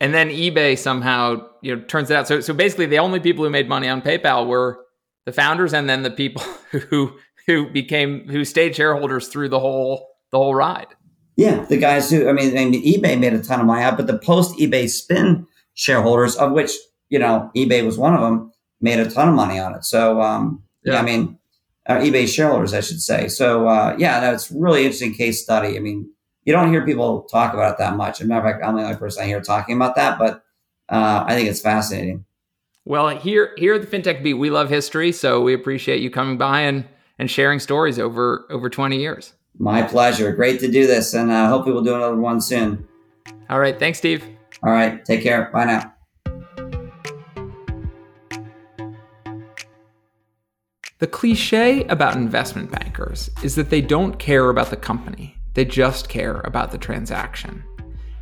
and 0.00 0.12
then 0.12 0.28
eBay 0.28 0.78
somehow 0.78 1.48
you 1.62 1.74
know 1.74 1.82
turns 1.82 2.10
it 2.10 2.16
out. 2.16 2.28
So 2.28 2.40
so 2.40 2.52
basically, 2.52 2.86
the 2.86 2.98
only 2.98 3.18
people 3.18 3.44
who 3.44 3.50
made 3.50 3.68
money 3.68 3.88
on 3.88 4.02
PayPal 4.02 4.46
were 4.46 4.84
the 5.24 5.32
founders, 5.32 5.72
and 5.72 5.88
then 5.88 6.02
the 6.02 6.10
people 6.10 6.42
who 6.70 7.16
who 7.46 7.70
became 7.70 8.28
who 8.28 8.44
stayed 8.44 8.76
shareholders 8.76 9.28
through 9.28 9.48
the 9.48 9.60
whole 9.60 10.06
the 10.30 10.38
whole 10.38 10.54
ride. 10.54 10.88
Yeah, 11.36 11.64
the 11.64 11.78
guys 11.78 12.10
who 12.10 12.28
I 12.28 12.32
mean, 12.32 12.56
I 12.56 12.64
mean, 12.66 12.82
eBay 12.84 13.18
made 13.18 13.32
a 13.32 13.42
ton 13.42 13.60
of 13.60 13.66
money 13.66 13.82
out, 13.82 13.96
but 13.96 14.06
the 14.06 14.18
post 14.18 14.58
eBay 14.58 14.88
spin 14.88 15.46
shareholders, 15.74 16.36
of 16.36 16.52
which 16.52 16.72
you 17.08 17.18
know 17.18 17.50
eBay 17.56 17.84
was 17.84 17.98
one 17.98 18.14
of 18.14 18.20
them, 18.20 18.52
made 18.80 18.98
a 18.98 19.10
ton 19.10 19.28
of 19.28 19.34
money 19.34 19.58
on 19.58 19.74
it. 19.74 19.84
So 19.84 20.20
um, 20.20 20.62
yeah. 20.84 20.94
Yeah. 20.94 21.00
I 21.00 21.02
mean, 21.02 21.38
uh, 21.86 21.94
eBay 21.94 22.28
shareholders, 22.28 22.74
I 22.74 22.80
should 22.80 23.00
say. 23.00 23.28
So 23.28 23.66
uh, 23.66 23.96
yeah, 23.98 24.20
no, 24.20 24.34
a 24.34 24.38
really 24.60 24.84
interesting 24.84 25.14
case 25.14 25.42
study. 25.42 25.76
I 25.76 25.80
mean, 25.80 26.10
you 26.44 26.52
don't 26.52 26.70
hear 26.70 26.84
people 26.84 27.22
talk 27.22 27.54
about 27.54 27.72
it 27.72 27.78
that 27.78 27.96
much. 27.96 28.20
As 28.20 28.26
a 28.26 28.28
matter 28.28 28.46
of 28.46 28.52
fact, 28.52 28.64
I'm 28.64 28.76
the 28.76 28.82
only 28.82 28.96
person 28.96 29.22
I 29.22 29.26
hear 29.26 29.40
talking 29.40 29.76
about 29.76 29.96
that, 29.96 30.18
but 30.18 30.44
uh, 30.88 31.24
I 31.26 31.34
think 31.34 31.48
it's 31.48 31.60
fascinating. 31.60 32.24
Well, 32.84 33.08
here 33.10 33.52
here 33.56 33.74
at 33.74 33.88
the 33.88 33.96
FinTech 33.96 34.22
Beat, 34.22 34.34
we 34.34 34.50
love 34.50 34.68
history, 34.68 35.12
so 35.12 35.40
we 35.40 35.54
appreciate 35.54 36.00
you 36.00 36.10
coming 36.10 36.36
by 36.36 36.60
and 36.62 36.84
and 37.18 37.30
sharing 37.30 37.60
stories 37.60 37.98
over 37.98 38.46
over 38.50 38.68
twenty 38.68 38.98
years. 38.98 39.34
My 39.62 39.80
pleasure. 39.80 40.32
Great 40.32 40.58
to 40.58 40.68
do 40.68 40.88
this, 40.88 41.14
and 41.14 41.30
uh, 41.30 41.46
hopefully 41.46 41.72
we'll 41.72 41.84
do 41.84 41.94
another 41.94 42.16
one 42.16 42.40
soon. 42.40 42.84
All 43.48 43.60
right, 43.60 43.78
thanks, 43.78 43.98
Steve. 43.98 44.24
All 44.64 44.72
right, 44.72 45.04
take 45.04 45.22
care. 45.22 45.50
Bye 45.52 45.66
now. 45.66 45.94
The 50.98 51.06
cliche 51.06 51.84
about 51.84 52.16
investment 52.16 52.72
bankers 52.72 53.30
is 53.44 53.54
that 53.54 53.70
they 53.70 53.80
don't 53.80 54.18
care 54.18 54.50
about 54.50 54.70
the 54.70 54.76
company, 54.76 55.36
they 55.54 55.64
just 55.64 56.08
care 56.08 56.40
about 56.40 56.72
the 56.72 56.78
transaction. 56.78 57.62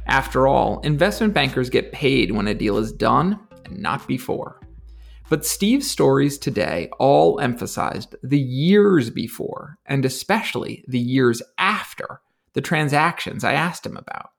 After 0.09 0.47
all, 0.47 0.81
investment 0.81 1.33
bankers 1.33 1.71
get 1.71 1.91
paid 1.91 2.33
when 2.33 2.49
a 2.49 2.55
deal 2.55 2.77
is 2.77 2.93
done 2.93 3.41
and 3.65 3.79
not 3.79 4.07
before. 4.07 4.60
But 5.31 5.47
Steve's 5.47 5.89
stories 5.89 6.39
today 6.39 6.91
all 6.99 7.39
emphasized 7.39 8.17
the 8.21 8.41
years 8.41 9.11
before, 9.11 9.79
and 9.87 10.05
especially 10.05 10.85
the 10.89 10.99
years 10.99 11.41
after, 11.57 12.21
the 12.55 12.61
transactions 12.61 13.45
I 13.45 13.53
asked 13.53 13.87
him 13.87 13.97
about. 13.97 14.31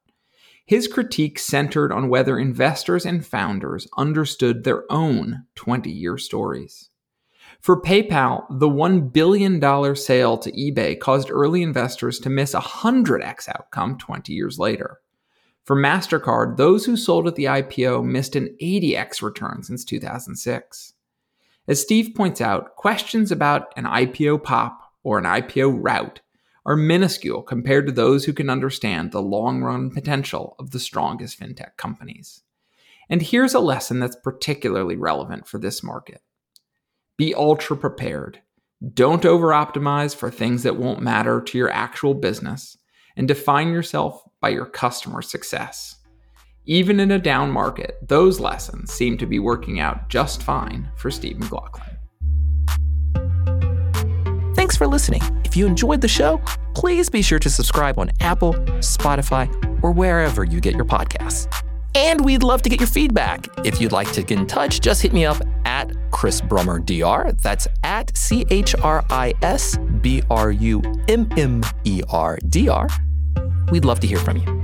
His 0.65 0.89
critique 0.89 1.39
centered 1.39 1.93
on 1.93 2.09
whether 2.09 2.37
investors 2.37 3.05
and 3.05 3.25
founders 3.25 3.87
understood 3.97 4.65
their 4.65 4.83
own 4.91 5.45
20 5.55 5.89
year 5.89 6.17
stories. 6.17 6.89
For 7.61 7.81
PayPal, 7.81 8.45
the 8.49 8.67
$1 8.67 9.13
billion 9.13 9.61
sale 9.95 10.37
to 10.39 10.51
eBay 10.51 10.99
caused 10.99 11.31
early 11.31 11.61
investors 11.63 12.19
to 12.19 12.29
miss 12.29 12.53
a 12.53 12.59
100x 12.59 13.47
outcome 13.47 13.97
20 13.97 14.33
years 14.33 14.59
later. 14.59 14.99
For 15.63 15.75
MasterCard, 15.75 16.57
those 16.57 16.85
who 16.85 16.97
sold 16.97 17.27
at 17.27 17.35
the 17.35 17.45
IPO 17.45 18.03
missed 18.03 18.35
an 18.35 18.55
80x 18.61 19.21
return 19.21 19.63
since 19.63 19.85
2006. 19.85 20.93
As 21.67 21.81
Steve 21.81 22.15
points 22.15 22.41
out, 22.41 22.75
questions 22.75 23.31
about 23.31 23.71
an 23.77 23.85
IPO 23.85 24.43
pop 24.43 24.81
or 25.03 25.17
an 25.17 25.25
IPO 25.25 25.77
rout 25.79 26.21
are 26.65 26.75
minuscule 26.75 27.41
compared 27.41 27.85
to 27.87 27.91
those 27.91 28.25
who 28.25 28.33
can 28.33 28.49
understand 28.49 29.11
the 29.11 29.21
long 29.21 29.61
run 29.61 29.89
potential 29.89 30.55
of 30.59 30.71
the 30.71 30.79
strongest 30.79 31.39
fintech 31.39 31.77
companies. 31.77 32.43
And 33.09 33.21
here's 33.21 33.53
a 33.53 33.59
lesson 33.59 33.99
that's 33.99 34.15
particularly 34.15 34.95
relevant 34.95 35.47
for 35.47 35.57
this 35.59 35.83
market 35.83 36.21
be 37.17 37.35
ultra 37.35 37.77
prepared. 37.77 38.41
Don't 38.93 39.25
over 39.25 39.49
optimize 39.49 40.15
for 40.15 40.31
things 40.31 40.63
that 40.63 40.77
won't 40.77 41.01
matter 41.01 41.39
to 41.39 41.57
your 41.57 41.69
actual 41.69 42.15
business, 42.15 42.77
and 43.17 43.27
define 43.27 43.69
yourself 43.71 44.23
by 44.39 44.49
your 44.49 44.65
customer 44.65 45.21
success. 45.21 45.97
Even 46.65 46.99
in 46.99 47.11
a 47.11 47.19
down 47.19 47.51
market, 47.51 47.97
those 48.07 48.39
lessons 48.39 48.91
seem 48.91 49.17
to 49.17 49.25
be 49.25 49.39
working 49.39 49.79
out 49.79 50.09
just 50.09 50.43
fine 50.43 50.89
for 50.95 51.09
Steve 51.09 51.39
McLaughlin. 51.39 51.97
Thanks 54.55 54.77
for 54.77 54.85
listening. 54.85 55.21
If 55.43 55.57
you 55.57 55.65
enjoyed 55.65 56.01
the 56.01 56.07
show, 56.07 56.39
please 56.75 57.09
be 57.09 57.21
sure 57.21 57.39
to 57.39 57.49
subscribe 57.49 57.97
on 57.97 58.11
Apple, 58.19 58.53
Spotify, 58.79 59.49
or 59.83 59.91
wherever 59.91 60.43
you 60.43 60.61
get 60.61 60.75
your 60.75 60.85
podcasts. 60.85 61.47
And 61.95 62.23
we'd 62.23 62.43
love 62.43 62.61
to 62.61 62.69
get 62.69 62.79
your 62.79 62.87
feedback. 62.87 63.47
If 63.65 63.81
you'd 63.81 63.91
like 63.91 64.11
to 64.13 64.23
get 64.23 64.39
in 64.39 64.47
touch, 64.47 64.81
just 64.81 65.01
hit 65.01 65.13
me 65.13 65.25
up 65.25 65.41
at 65.65 65.91
Chris 66.11 66.41
Brummer 66.41 66.85
DR. 66.85 67.33
That's 67.41 67.67
at 67.83 68.15
C 68.15 68.45
H 68.49 68.75
R 68.75 69.03
I 69.09 69.33
S 69.41 69.77
B 70.01 70.21
R 70.29 70.51
U 70.51 70.81
M 71.07 71.27
M 71.37 71.63
E 71.83 72.01
R 72.09 72.37
D 72.49 72.69
R. 72.69 72.87
We'd 73.71 73.85
love 73.85 73.99
to 74.01 74.07
hear 74.07 74.19
from 74.19 74.37
you. 74.37 74.60